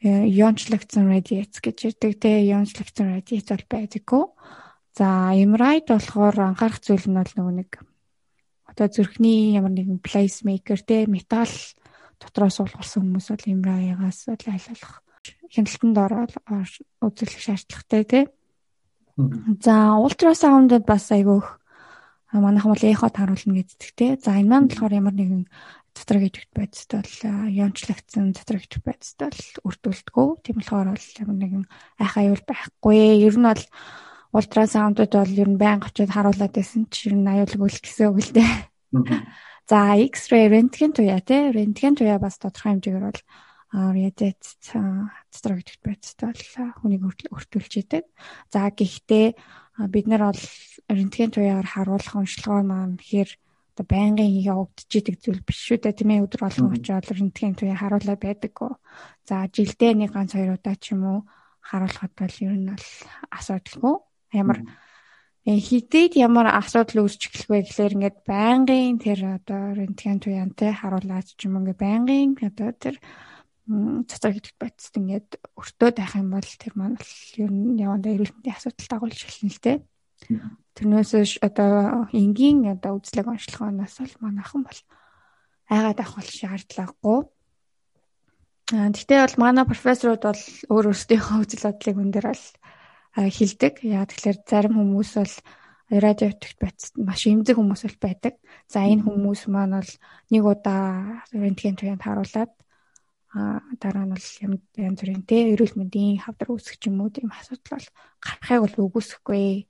иончлогдсон 0.00 1.12
радиац 1.12 1.60
гэж 1.60 1.76
ярьдаг 1.92 2.12
те 2.16 2.40
иончлогдсон 2.48 3.20
радиац 3.20 3.46
бол 3.52 3.66
байдаггүй. 3.68 4.24
За 4.96 5.32
MRI-д 5.36 5.92
болохоор 5.92 6.36
анхаарах 6.40 6.80
зүйл 6.80 7.04
нь 7.04 7.18
бол 7.20 7.32
нөгөө 7.36 7.54
нэг 7.60 7.70
одоо 8.64 8.86
зүрхний 8.88 9.52
ямар 9.52 9.76
нэгэн 9.76 10.00
placemaker 10.00 10.80
те 10.80 11.04
металл 11.04 11.52
дотроо 12.16 12.48
суулгуулсан 12.48 13.04
хүмүүс 13.04 13.28
бол 13.28 13.44
MRI-гаас 13.60 14.18
бол 14.32 14.44
айлуулах 14.48 14.92
хяналтанд 15.52 15.96
ороод 16.00 16.32
үзүүлэх 17.04 17.40
шаардлагатай 17.44 18.02
те. 18.08 18.20
За 19.60 20.00
ультрасаундд 20.00 20.86
бас 20.88 21.12
айгүйх 21.12 21.60
манайхан 22.32 22.72
бол 22.72 22.88
эхо 22.88 23.08
тааруулна 23.10 23.58
гэдэг 23.58 23.90
те. 23.96 24.06
За 24.16 24.38
энэ 24.38 24.48
маань 24.48 24.68
болохоор 24.70 24.92
ямар 24.94 25.14
нэгэн 25.14 25.44
стратегик 25.94 26.50
байцтай 26.54 27.02
бол 27.02 27.50
янчлагдсан 27.50 28.34
стратегик 28.34 28.84
байцтай 28.84 29.30
бол 29.30 29.70
үрдүүлдэггүй. 29.70 30.28
Тийм 30.44 30.56
болохоор 30.58 30.88
бол 30.94 31.08
ямар 31.20 31.36
нэгэн 31.38 31.64
айх 31.98 32.14
аюул 32.18 32.42
байхгүй. 32.46 33.24
Ер 33.26 33.36
нь 33.38 33.48
бол 33.48 33.64
ультрасаундууд 34.36 35.12
бол 35.14 35.34
ер 35.42 35.50
нь 35.50 35.60
байнга 35.60 35.90
очиод 35.90 36.14
харуулад 36.14 36.52
байсан 36.54 36.86
чи 36.90 37.10
ер 37.10 37.14
нь 37.18 37.30
аюулгүй 37.30 37.70
л 37.70 37.82
гэсэн 37.82 38.06
үг 38.10 38.18
л 38.22 38.32
дээ. 38.38 38.54
За 39.70 39.94
X-ray 39.94 40.50
рентген 40.50 40.92
туяа 40.94 41.22
те. 41.22 41.50
Рентген 41.50 41.94
туяа 41.94 42.18
бас 42.18 42.38
тодорхой 42.38 42.74
хэмжээгээр 42.74 43.06
бол 43.06 43.22
радиац 43.72 44.58
стратегик 45.30 45.78
байцтай 45.82 46.34
бол 46.34 46.74
хүнийг 46.82 47.02
өртүүлж 47.30 47.72
идэг. 47.78 48.04
За 48.50 48.66
гэхдээ 48.70 49.26
бид 49.90 50.06
нар 50.10 50.34
бол 50.34 50.42
рентген 50.90 51.30
туяагаар 51.30 51.68
харуулах 51.70 52.14
онцлогоо 52.18 52.62
маань 52.66 52.98
хэр 52.98 53.30
одоо 53.70 53.86
байнгын 53.86 54.30
явагдаж 54.42 54.90
идэг 54.90 55.16
зүйл 55.22 55.40
биш 55.46 55.58
шүү 55.70 55.78
дээ 55.80 55.94
тийм 55.94 56.10
ээ 56.10 56.24
өдөр 56.26 56.40
болгон 56.42 56.74
очиод 56.74 57.06
рентген 57.06 57.54
туяа 57.54 57.78
харуулаад 57.78 58.20
байдаггүй. 58.20 58.72
За 59.24 59.46
жилдээ 59.46 59.92
нэг 59.94 60.10
ганц 60.12 60.34
хоёр 60.34 60.58
удаа 60.58 60.76
ч 60.76 60.92
юм 60.92 61.02
уу 61.06 61.18
харуулхад 61.62 62.12
бол 62.18 62.36
ер 62.42 62.54
нь 62.58 62.68
бол 62.68 62.88
асуудалгүй. 63.30 63.94
Ямар 64.34 64.58
хитэд 65.46 66.12
ямар 66.20 66.52
асуудал 66.52 67.06
үүсч 67.06 67.32
эхлэх 67.32 67.48
вэ 67.48 67.58
гэхээр 67.64 67.96
ингээд 67.96 68.18
байнгын 68.28 69.00
тэр 69.00 69.40
одоо 69.40 69.72
рентген 69.78 70.20
туяантай 70.20 70.70
харуулаад 70.76 71.26
ч 71.32 71.48
юм 71.48 71.64
ингээд 71.64 71.80
байнгын 71.80 72.36
одоо 72.44 72.70
тэр 72.76 72.96
цацаг 74.10 74.36
гэдэг 74.36 74.54
байцад 74.58 74.94
ингээд 74.98 75.28
өртөө 75.56 75.90
байх 75.96 76.12
юм 76.18 76.28
бол 76.34 76.44
тэр 76.44 76.74
маань 76.76 76.98
ер 77.38 77.50
нь 77.50 77.78
явандаа 77.78 78.12
эрүүл 78.18 78.34
мэндийн 78.34 78.56
асуудал 78.58 78.88
дагуулж 78.90 79.20
эхэлнэ 79.22 79.52
л 79.54 79.62
дээ. 79.62 79.78
Тэрнээс 80.80 81.44
одоо 81.44 82.08
энгийн 82.08 82.64
одоо 82.72 82.96
үзлэг 82.96 83.28
онцлогооноос 83.28 84.00
бол 84.00 84.16
манайхан 84.24 84.64
бол 84.64 84.80
айгаад 85.68 86.00
авах 86.00 86.16
бол 86.16 86.30
шаардлагагүй. 86.40 87.20
Аа 88.72 88.88
гэхдээ 88.88 89.20
бол 89.20 89.36
манай 89.44 89.64
профессорууд 89.68 90.24
бол 90.24 90.42
өөр 90.72 90.84
өөрсдийнхөө 90.88 91.36
үзэл 91.44 91.68
бодлыг 91.68 91.96
хүн 92.00 92.10
дээр 92.16 92.26
бол 92.32 92.44
хилдэг. 93.12 93.74
Яа 93.84 94.08
тэгэхээр 94.08 94.38
зарим 94.48 94.74
хүмүүс 94.80 95.10
бол 95.20 95.34
радиотогт 95.92 96.56
байцад 96.56 96.92
маш 96.96 97.28
эмзэг 97.28 97.60
хүмүүс 97.60 97.82
бол 97.84 97.98
байдаг. 98.00 98.34
За 98.64 98.80
энэ 98.80 99.04
хүмүүс 99.04 99.52
маань 99.52 99.84
бол 99.84 99.92
нэг 100.32 100.42
удаа 100.48 101.20
рентген 101.28 101.76
туянд 101.76 102.00
харуулад 102.00 102.56
а 103.36 103.60
дараа 103.76 104.08
нь 104.08 104.14
бол 104.16 104.28
янз 104.80 104.96
бүрийн 104.96 105.28
тэ 105.28 105.52
эрүүл 105.52 105.76
мэндийн 105.76 106.24
хавдар 106.24 106.56
үүсгэх 106.56 106.88
юм 106.88 107.04
уу 107.04 107.12
тийм 107.12 107.30
асуудал 107.30 107.78
бол 107.78 107.88
гарахыг 108.24 108.60
бол 108.64 108.76
үгүйсэхгүй 108.88 109.69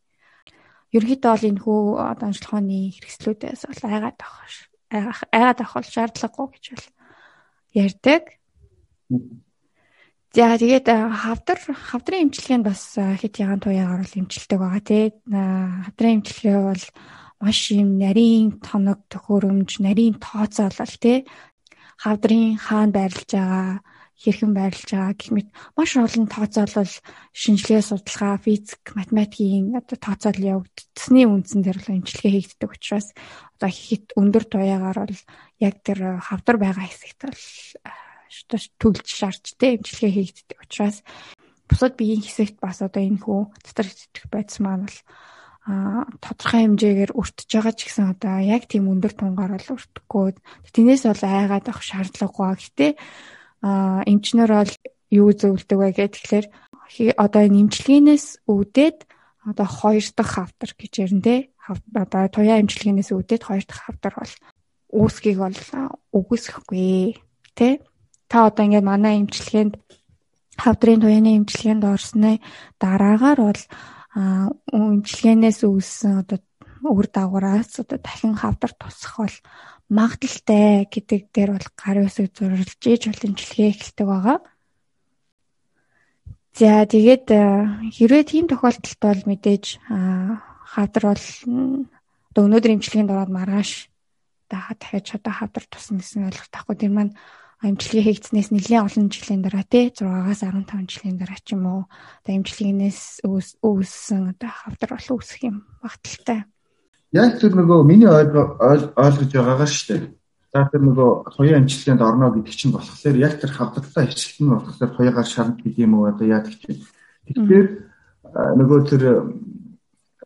ерөнхийдөө 0.94 1.31
бол 1.33 1.48
энэ 1.50 1.62
хүү 1.62 1.81
одоо 1.98 2.26
онцлогооны 2.31 2.79
хэрэгслүүдээс 2.94 3.62
бол 3.70 3.83
айгаад 3.90 4.18
авах 4.90 5.20
айгаад 5.31 5.59
авах 5.62 5.74
бол 5.79 5.94
шаардлагагүй 5.94 6.46
гэж 6.50 6.64
бол 6.74 6.87
ярьдаг. 7.74 8.22
За 10.31 10.55
тэгээд 10.59 10.87
хавдар 10.87 11.59
хавдрын 11.59 12.31
эмчилгээнд 12.31 12.66
бас 12.66 12.94
хэд 12.94 13.35
ягаан 13.42 13.62
туяагаар 13.62 14.03
бол 14.03 14.18
эмчилдэг 14.18 14.59
байгаа 14.59 14.83
тий. 14.83 15.05
Хавдрын 15.26 16.14
эмчилгээ 16.22 16.59
бол 16.59 16.85
маш 17.42 17.59
юм 17.74 17.98
нарийн 17.98 18.62
тоног 18.62 19.00
төхөөрөмж, 19.11 19.70
нарийн 19.83 20.18
тооцоолол 20.22 20.94
тий. 21.03 21.26
Хавдрын 22.03 22.59
хаана 22.59 22.94
байрлаж 22.94 23.31
байгаа 23.31 23.83
хэрхэн 24.20 24.52
байрлаж 24.52 24.88
байгаа 24.92 25.16
гэх 25.16 25.30
мэт 25.33 25.48
маш 25.76 25.90
олон 25.96 26.26
тооцоолол 26.28 26.92
шинжилгээ 27.33 27.83
судалгаа 27.88 28.37
физик 28.44 28.85
математикийн 28.92 29.72
одоо 29.80 29.96
тооцоол 29.96 30.40
явагдсны 30.61 31.24
үндсэн 31.24 31.61
дээр 31.64 31.78
л 31.80 31.96
имчилгээ 31.96 32.33
хийгддэг 32.37 32.68
учраас 32.68 33.09
одоо 33.56 33.70
хит 33.72 34.12
өндөр 34.20 34.44
туяагаар 34.44 34.98
бол 35.09 35.22
яг 35.64 35.74
тэр 35.80 36.20
хавдар 36.20 36.56
байгаа 36.61 36.85
хэсэгт 36.85 37.20
бол 37.24 38.66
төлж 38.76 39.06
шаардчтэй 39.09 39.80
имчилгээ 39.80 40.12
хийгддэг 40.12 40.59
учраас 40.68 41.00
бусад 41.64 41.96
биеийн 41.96 42.20
хэсэгт 42.20 42.61
бас 42.61 42.85
одоо 42.85 43.00
энэ 43.00 43.24
хүү 43.24 43.40
дотор 43.64 43.88
итгэх 43.88 44.26
байц 44.28 44.61
маань 44.61 44.85
бол 44.85 44.98
а 45.70 46.09
тодорхой 46.24 46.64
хэмжээгээр 46.64 47.12
өртөж 47.14 47.48
байгаа 47.52 47.74
ч 47.76 47.80
гэсэн 47.85 48.16
одоо 48.16 48.37
яг 48.40 48.64
тийм 48.64 48.88
өндөр 48.88 49.12
тунгаар 49.12 49.54
бол 49.54 49.76
өртөхгүй. 49.76 50.28
Тэрнээс 50.72 51.04
бол 51.04 51.20
айгаад 51.20 51.68
авах 51.68 51.85
шаардлагагүй. 51.85 52.48
Гэтэ 52.59 52.88
а 53.62 54.02
эмчнэр 54.06 54.50
бол 54.50 54.72
юу 55.10 55.28
зөвлөдөг 55.32 55.78
вэ 55.78 55.88
гэхээр 55.96 56.46
одоо 57.16 57.40
энэ 57.46 57.60
эмчилгээнээс 57.66 58.46
үүдээд 58.48 58.98
одоо 59.46 59.66
хоёр 59.66 60.04
дахь 60.16 60.32
хавдар 60.34 60.70
гэж 60.76 60.92
ярина 61.04 61.22
те. 61.22 61.36
Одоо 61.94 62.28
туяа 62.28 62.60
эмчилгээнээс 62.60 63.10
үүдээд 63.14 63.42
хоёр 63.46 63.64
дахь 63.64 63.82
хавдар 63.86 64.14
бол 64.18 64.34
үүсгийг 64.90 65.38
бол 65.38 65.58
үгүйсэхгүй 66.12 67.20
те. 67.54 67.80
Та 68.28 68.46
одоо 68.46 68.64
ингээд 68.66 68.86
манай 68.86 69.22
эмчилгээнд 69.22 69.74
хавдрын 70.58 71.00
туяаны 71.00 71.30
эмчилгээнд 71.40 71.84
орсны 71.84 72.42
дараагаар 72.82 73.38
бол 73.38 73.62
эмчилгээнээс 74.14 75.60
үүссэн 75.64 76.26
одоо 76.26 76.38
үр 76.84 77.06
дагавраас 77.06 77.78
одоо 77.80 77.98
дахин 77.98 78.34
хавдар 78.34 78.72
тусах 78.76 79.14
бол 79.18 79.36
магадaltaй 79.90 80.87
гэдэг 80.87 81.35
дээр 81.35 81.50
бол 81.59 81.68
гар 81.74 81.98
үсэг 82.07 82.31
зурилж 82.31 82.79
иж 82.87 83.03
боломжлогээ 83.11 83.68
эхэлдэг 83.74 84.07
байгаа. 84.07 84.38
За 86.55 86.87
тэгээд 86.87 87.26
э, 87.35 87.42
хэрвээ 87.94 88.24
тийм 88.26 88.46
тохиолдолд 88.46 88.98
бол 89.03 89.22
мэдээж 89.26 89.64
хавдар 90.70 91.05
бол 91.11 91.26
одоо 92.31 92.42
өнөөдөр 92.46 92.74
имчилгээнд 92.79 93.11
ороод 93.11 93.31
маргааш 93.35 93.90
дахиад 94.50 95.07
одоо 95.18 95.35
хавдар 95.35 95.64
тусна 95.66 95.98
гэсэн 95.98 96.31
ойлголт 96.31 96.55
авахгүй 96.55 96.76
тэр 96.79 96.92
маань 96.94 97.14
имчилгээ 97.62 98.07
хийгдснээс 98.07 98.50
нэлээд 98.55 98.87
олон 98.87 99.07
жилийн 99.11 99.42
дараа 99.42 99.66
тий 99.66 99.90
6-аас 99.90 100.42
15 100.46 100.90
жилийн 100.90 101.18
дараа 101.18 101.40
ч 101.42 101.55
юм 101.55 101.64
уу 101.66 101.83
одоо 102.22 102.33
имчилгээнээс 102.38 103.26
үүссэн 103.26 104.22
одоо 104.35 104.50
хавдар 104.50 104.90
бол 104.94 105.09
үүсэх 105.18 105.40
юм 105.50 105.57
багталтай 105.83 106.46
яг 107.12 107.40
тэр 107.40 107.52
нөгөө 107.58 107.80
миний 107.86 108.08
ойлгож 108.08 109.30
байгаагаар 109.34 109.70
шүү 109.70 109.86
дээ. 109.90 110.02
За 110.50 110.66
тэр 110.70 110.82
нөгөө 110.82 111.10
туяа 111.34 111.58
амжилтанд 111.58 112.02
орно 112.02 112.30
гэдэг 112.34 112.54
чинь 112.54 112.74
болохоор 112.74 113.16
яг 113.18 113.38
тэр 113.38 113.52
хавдалтай 113.54 114.06
хэсэгт 114.06 114.38
нь 114.42 114.50
болохоор 114.50 114.90
туяагаар 114.94 115.28
шарнт 115.30 115.62
гэдэг 115.62 115.84
юм 115.86 115.94
уу 115.98 116.10
одоо 116.10 116.26
яадаг 116.26 116.54
чинь. 116.58 116.82
Тэгэхээр 117.26 117.66
нөгөө 118.58 118.78
тэр 118.90 119.02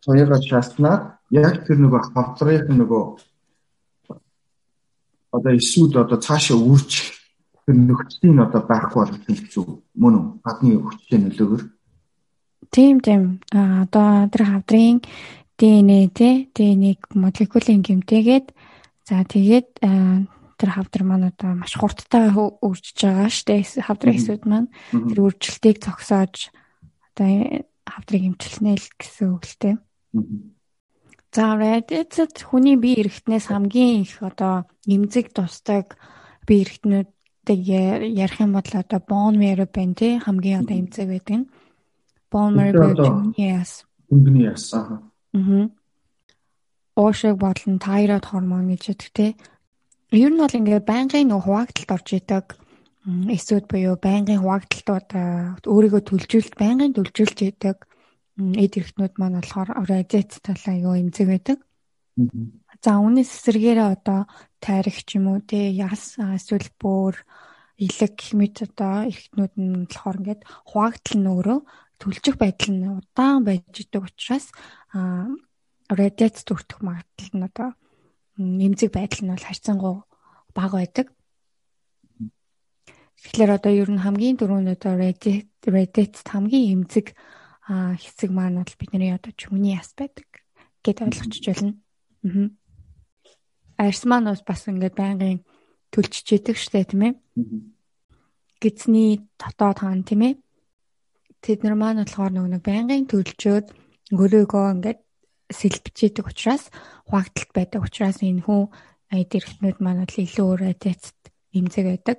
туяагаар 0.01 0.43
шааснаар 0.45 1.01
яг 1.29 1.65
тэр 1.65 1.77
нөгөө 1.81 2.01
хавдрын 2.13 2.73
нөгөө 2.73 3.03
одоо 5.33 5.51
эсвэл 5.53 6.05
одоо 6.05 6.17
цаашаа 6.17 6.57
үржих 6.57 7.17
тэр 7.65 7.75
нөхцөлийн 7.75 8.39
одоо 8.45 8.61
байхгүй 8.61 8.97
болох 9.01 9.21
юм 9.29 9.37
зү 9.49 9.61
мөн 9.97 10.13
үү? 10.15 10.25
Гадны 10.45 10.77
хүчтэй 10.85 11.19
нөлөөгөр. 11.21 11.63
Тийм 12.69 12.97
тийм. 13.01 13.21
Одоо 13.53 14.29
тэр 14.29 14.43
хавдрын 14.45 15.01
ДНЭ 15.55 16.11
тий 16.11 16.51
ДНЭ-г 16.51 17.15
молекулын 17.15 17.79
гэмтээгээд 17.79 18.47
за 19.07 19.23
тэгээд 19.23 19.69
тэр 20.59 20.69
хавдар 20.71 21.03
маань 21.07 21.31
одоо 21.31 21.55
маш 21.55 21.75
хурдтай 21.79 22.31
үржиж 22.35 22.99
байгаа 22.99 23.31
штэ 23.31 23.63
хавдрын 23.83 24.19
эсүүд 24.19 24.43
маань 24.47 24.67
тэр 24.91 25.19
үржилтийг 25.23 25.79
зогсоож 25.79 26.51
одоо 27.15 27.63
хавдрыг 27.87 28.23
эмчилнэ 28.35 28.75
л 28.75 28.87
гэсэн 28.99 29.27
үг 29.31 29.43
л 29.47 29.55
дээ. 29.59 29.75
За 31.35 31.55
Reddit 31.59 32.43
хүний 32.43 32.79
бие 32.79 33.03
эрхтнээс 33.03 33.51
хамгийн 33.51 34.07
их 34.07 34.23
одоо 34.23 34.67
эмзэг 34.87 35.35
тусдаг 35.35 35.99
бие 36.47 36.63
эрхтнүүдийг 36.63 37.61
ярих 38.11 38.39
юм 38.39 38.55
бол 38.55 38.71
одоо 38.71 38.99
bone 39.03 39.39
marrow 39.39 39.67
байна 39.67 39.95
тий 39.95 40.19
хамгийн 40.19 40.63
одоо 40.63 40.75
эмзэг 40.79 41.07
байдаг 41.11 41.35
нь 41.35 41.47
bone 42.31 42.55
marrow 42.55 42.91
yes. 43.35 43.83
Хөнгөний 44.07 44.47
яс 44.47 44.71
аа. 44.71 45.03
Аа. 45.35 45.67
Оошиг 46.95 47.35
бодлон 47.43 47.77
тайрод 47.83 48.25
гормон 48.31 48.71
гэж 48.71 48.83
яддаг 48.95 49.11
тий. 49.11 49.31
Ер 50.15 50.31
нь 50.31 50.39
бол 50.39 50.57
ингээд 50.59 50.87
байнгын 50.87 51.27
нөх 51.27 51.43
хуваагдалд 51.43 51.91
орж 51.91 52.09
идэг 52.15 52.45
эсүүд 53.05 53.65
буюу 53.69 53.95
байнгын 53.99 54.41
хуваагдалтууд 54.41 55.67
өөрийгөө 55.67 56.01
төлжүүлэлт 56.09 56.55
байнгын 56.57 56.95
төлжүүлж 56.95 57.39
идэг 57.51 57.77
эд 58.63 58.73
эрхтнүүд 58.79 59.13
маань 59.19 59.37
болохоор 59.37 59.69
радиац 59.91 60.41
талаа 60.41 60.75
юу 60.75 60.95
эмзэг 60.97 61.27
байдаг. 61.29 61.59
За 62.81 62.97
үүнээс 62.97 63.29
эсэргээрээ 63.29 63.89
одоо 63.93 64.25
тайрах 64.63 64.99
ч 65.05 65.19
юм 65.19 65.35
уу 65.35 65.39
те 65.43 65.69
яс 65.69 66.15
эсвэл 66.17 66.69
бөөр 66.81 67.15
илэг 67.85 68.13
гэх 68.17 68.31
мэт 68.39 68.55
одоо 68.65 69.05
эрхтнүүд 69.11 69.53
нь 69.59 69.85
болохоор 69.85 70.19
ингээд 70.19 70.41
хуваагдал 70.65 71.17
нь 71.19 71.29
өөрөө 71.29 71.59
төлжих 71.99 72.35
байдал 72.37 72.73
нь 72.75 72.87
удаан 72.87 73.43
байж 73.47 73.63
идэг 73.71 74.03
учраас 74.03 74.51
радиац 75.89 76.43
төртөх 76.43 76.81
магадлал 76.81 77.33
нь 77.35 77.47
одоо 77.47 77.69
эмзэг 78.37 78.91
байдал 78.91 79.21
нь 79.23 79.31
бол 79.33 79.45
харьцангуй 79.45 79.95
бага 80.55 80.77
байдаг. 80.81 81.07
Тэгэхээр 83.23 83.51
одоо 83.57 83.71
ер 83.71 83.89
нь 83.91 84.03
хамгийн 84.03 84.37
дөрөв 84.37 84.65
одоо 84.65 84.93
радиац 84.97 86.15
хамгийн 86.25 86.85
эмзэг 86.85 87.15
хэсэг 87.65 88.29
маань 88.29 88.61
бол 88.61 88.75
бидний 88.77 89.09
одоо 89.09 89.33
чүмний 89.33 89.73
яс 89.73 89.93
байдаг 89.97 90.27
гэд 90.85 91.01
ойлгочих 91.01 91.45
болно. 91.49 91.73
Аа. 92.21 92.49
Арс 93.89 94.05
маань 94.05 94.29
бас 94.29 94.61
ингээд 94.69 94.95
байнгын 94.95 95.41
төлчж 95.89 96.27
идэг 96.37 96.57
штэ 96.61 96.85
тийм 96.85 97.01
ээ. 97.01 97.13
Гизний 98.61 99.25
дотоод 99.41 99.81
хаан 99.81 100.05
тийм 100.05 100.21
ээ. 100.21 100.33
Тэд 101.45 101.61
нар 101.61 101.77
маань 101.77 102.01
болохоор 102.01 102.33
нөгөө 102.33 102.61
байнгын 102.65 103.05
төлжөөд 103.05 103.67
өөрийгөө 104.17 104.65
ингээд 104.73 104.99
сэлбэж 105.53 105.97
идэг 106.09 106.25
учраас 106.25 106.73
хуагталт 107.05 107.51
байдаг 107.53 107.85
учраас 107.85 108.17
энэ 108.25 108.41
хүн 108.41 108.73
эд 109.13 109.29
эрхтнүүд 109.29 109.77
маань 109.77 110.01
бол 110.01 110.17
илүү 110.25 110.45
өөр 110.49 110.61
атест 110.73 111.17
имзэг 111.53 111.85
байдаг. 111.85 112.17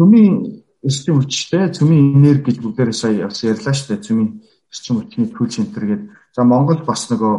Түмийн 0.00 0.64
эрчим 0.80 1.20
хүчтэй 1.20 1.68
цөмийн 1.76 2.16
энерги 2.16 2.48
гэж 2.48 2.56
бүгдээрээ 2.64 2.96
сая 2.96 3.28
бас 3.28 3.44
ярьлаа 3.44 3.74
шүү 3.76 3.88
дээ. 4.00 4.06
Цөмийн 4.08 4.30
эрчим 4.72 4.94
хүчний 4.96 5.28
түл 5.28 5.52
центр 5.52 5.82
гэдэг. 5.84 6.08
За 6.32 6.40
Монгол 6.48 6.80
бас 6.88 7.04
нөгөө 7.12 7.34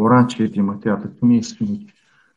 ураанч 0.00 0.40
гэдэг 0.40 0.56
юм 0.56 0.72
уу 0.72 0.80
тий 0.80 0.88
одоо 0.88 1.12
цөмийн 1.12 1.44
эрчим 1.44 1.66
хүч 1.68 1.91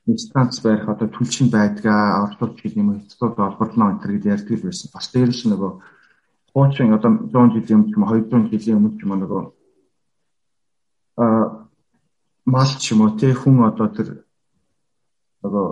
инстанц 0.08 0.62
барих 0.62 0.88
одоо 0.88 1.08
түлшин 1.10 1.50
байдгаа 1.50 2.30
орчуулж 2.30 2.62
гэдэг 2.62 2.78
юм 2.78 2.90
хэцүү 3.02 3.42
олборлоо 3.42 3.90
энэ 3.90 4.06
гэж 4.06 4.26
ярьдаг 4.26 4.62
байсан. 4.62 4.90
Бас 4.94 5.10
дээрш 5.10 5.50
нөгөө 5.50 5.72
хуучин 6.54 6.94
одоо 6.94 7.12
100 7.34 7.58
жилийн 7.58 7.80
өмнө 7.82 7.90
ч 7.90 7.96
юм 7.98 8.04
уу 8.06 8.14
200 8.14 8.52
жилийн 8.54 8.78
өмнө 8.78 8.98
ч 8.98 9.02
юм 9.04 9.12
нөгөө 9.18 9.42
а 11.18 11.26
мал 12.46 12.72
ч 12.78 12.84
юм 12.94 13.02
уу 13.02 13.18
тий 13.18 13.34
хүн 13.34 13.66
одоо 13.66 13.88
тэр 13.90 14.10
нөгөө 15.42 15.68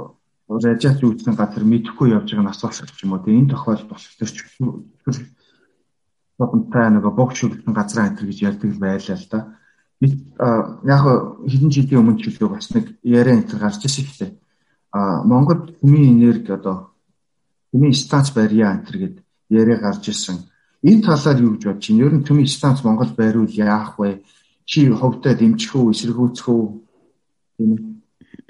радиац 0.65 0.99
үүдсэн 0.99 1.37
газар 1.37 1.63
мэдэхгүй 1.63 2.17
явж 2.17 2.33
байгаа 2.33 2.47
нас 2.49 2.61
болчих 2.61 3.03
юм 3.05 3.13
уу. 3.13 3.23
Энэ 3.29 3.53
тохиолдолд 3.53 3.89
болох 3.89 4.17
тэр 4.17 4.31
ч 4.33 4.37
бодонтай 6.37 6.89
нэг 6.89 7.05
богч 7.13 7.35
шүлгэн 7.37 7.73
газар 7.73 8.09
антер 8.09 8.25
гэж 8.27 8.39
ярьдаг 8.41 8.71
байлаа 8.81 9.17
л 9.17 9.27
да. 9.29 9.39
Бид 10.03 10.19
яг 10.83 11.03
хэдэн 11.47 11.71
жилийн 11.71 12.01
өмнө 12.03 12.19
ч 12.19 12.27
үлээ 12.27 12.51
бас 12.51 12.67
нэг 12.75 12.99
яриа 13.07 13.39
антер 13.39 13.59
гарч 13.63 13.87
ирсэн 13.87 14.03
ихтэй. 14.03 14.31
А 14.91 15.23
Монгол 15.23 15.71
хүмийн 15.79 16.19
энерги 16.19 16.51
одоо 16.51 16.91
хүмийн 17.71 17.95
станц 17.95 18.35
барья 18.35 18.75
антер 18.75 18.99
гэд 18.99 19.15
яриа 19.47 19.79
гарч 19.79 20.11
ирсэн. 20.11 20.43
Энэ 20.83 21.07
талаар 21.07 21.39
юу 21.39 21.55
гэж 21.55 21.63
бодож 21.63 21.87
байна? 21.87 22.03
Ер 22.03 22.13
нь 22.19 22.27
төмийн 22.27 22.51
станц 22.51 22.83
Монгол 22.83 23.15
байруул 23.15 23.53
яах 23.55 23.95
вэ? 23.95 24.27
Чи 24.67 24.91
ховдоо 24.91 25.33
дэмжих 25.39 25.71
үү, 25.71 25.95
эсэргүүцэх 25.95 26.47
үү? 26.51 26.63
Тийм 27.55 27.71
ээ. 27.71 27.81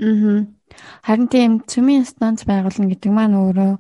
Аа 0.01 0.63
Харин 1.03 1.27
тийм 1.27 1.51
цөмийн 1.67 2.05
станц 2.07 2.45
байгуулна 2.49 2.89
гэдэг 2.89 3.11
маань 3.13 3.37
өөрөө 3.37 3.73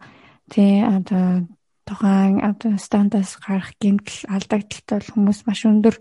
тий 0.53 0.83
одоо 0.83 1.47
тухайн 1.87 2.43
одоо 2.43 2.77
стандаас 2.77 3.31
гарах 3.39 3.73
гэмтэл 3.81 4.29
алдагдaltaй 4.29 4.97
бол 4.99 5.13
хүмүүс 5.13 5.39
маш 5.47 5.61
өндөр 5.65 5.95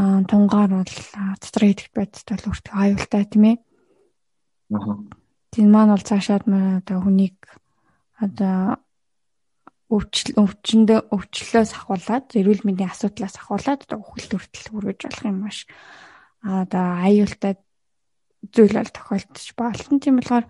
тунгаар 0.00 0.70
бол 0.80 0.94
дотроо 1.40 1.68
идэх 1.68 1.88
байдалд 1.92 2.28
бол 2.30 2.50
өртөө 2.54 2.74
аюултай 2.76 3.24
тийм 3.28 3.44
ээ. 3.50 3.56
Тийм 5.50 5.68
маань 5.68 5.92
бол 5.92 6.08
цаашаад 6.08 6.44
одоо 6.46 6.98
хүнийг 7.04 7.36
одоо 8.20 8.80
өвчл 9.90 10.38
өвчөндөө 10.38 11.00
өвчлөөс 11.10 11.70
ахуулаад 11.74 12.30
эрүүл 12.38 12.62
мэндийн 12.62 12.94
асуудлаас 12.94 13.34
ахуулаад 13.42 13.84
одоо 13.84 13.98
үхэл 13.98 14.30
төртөл 14.38 14.70
хүргэж 14.70 15.00
болох 15.02 15.24
юм 15.26 15.38
маш 15.42 15.66
одоо 16.46 16.86
аюултай 17.02 17.58
зүйл 18.54 18.78
бол 18.78 18.92
тохиолдож 18.94 19.46
болно. 19.58 19.98
Тийм 19.98 20.16
болохоор 20.22 20.44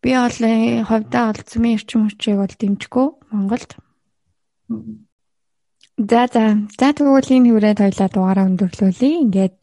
би 0.00 0.10
бол 0.16 0.38
ховдоо 0.88 1.24
бол 1.28 1.42
цэми 1.44 1.76
эрчим 1.76 2.08
хүчийг 2.08 2.40
бол 2.40 2.54
дэмжихгүй 2.56 3.06
Монголд. 3.30 3.70
За 5.96 6.26
за. 6.26 6.58
За 6.74 6.90
тэгвэл 6.90 7.30
энэ 7.30 7.54
хүрээд 7.54 7.78
хоёлаа 7.78 8.08
дугаараа 8.10 8.50
өндөрлүүлье. 8.50 9.22
Ингээд 9.30 9.54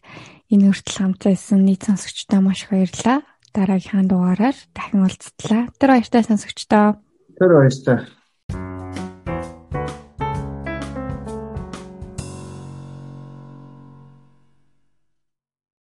энэ 0.47 0.71
хүртэл 0.71 0.97
хамтаа 1.03 1.35
исэн 1.35 1.67
нийт 1.67 1.83
сонсогчдоо 1.83 2.39
маш 2.39 2.63
их 2.63 2.71
баярлалаа. 2.71 3.19
Дараагийнхаа 3.51 4.03
дугаараар 4.07 4.57
дахин 4.71 5.03
уулзтлаа. 5.03 5.67
Тэр 5.75 5.89
баяртай 5.91 6.23
сонсогчдоо. 6.23 7.03
Тэр 7.35 7.51
баяртай. 7.51 7.97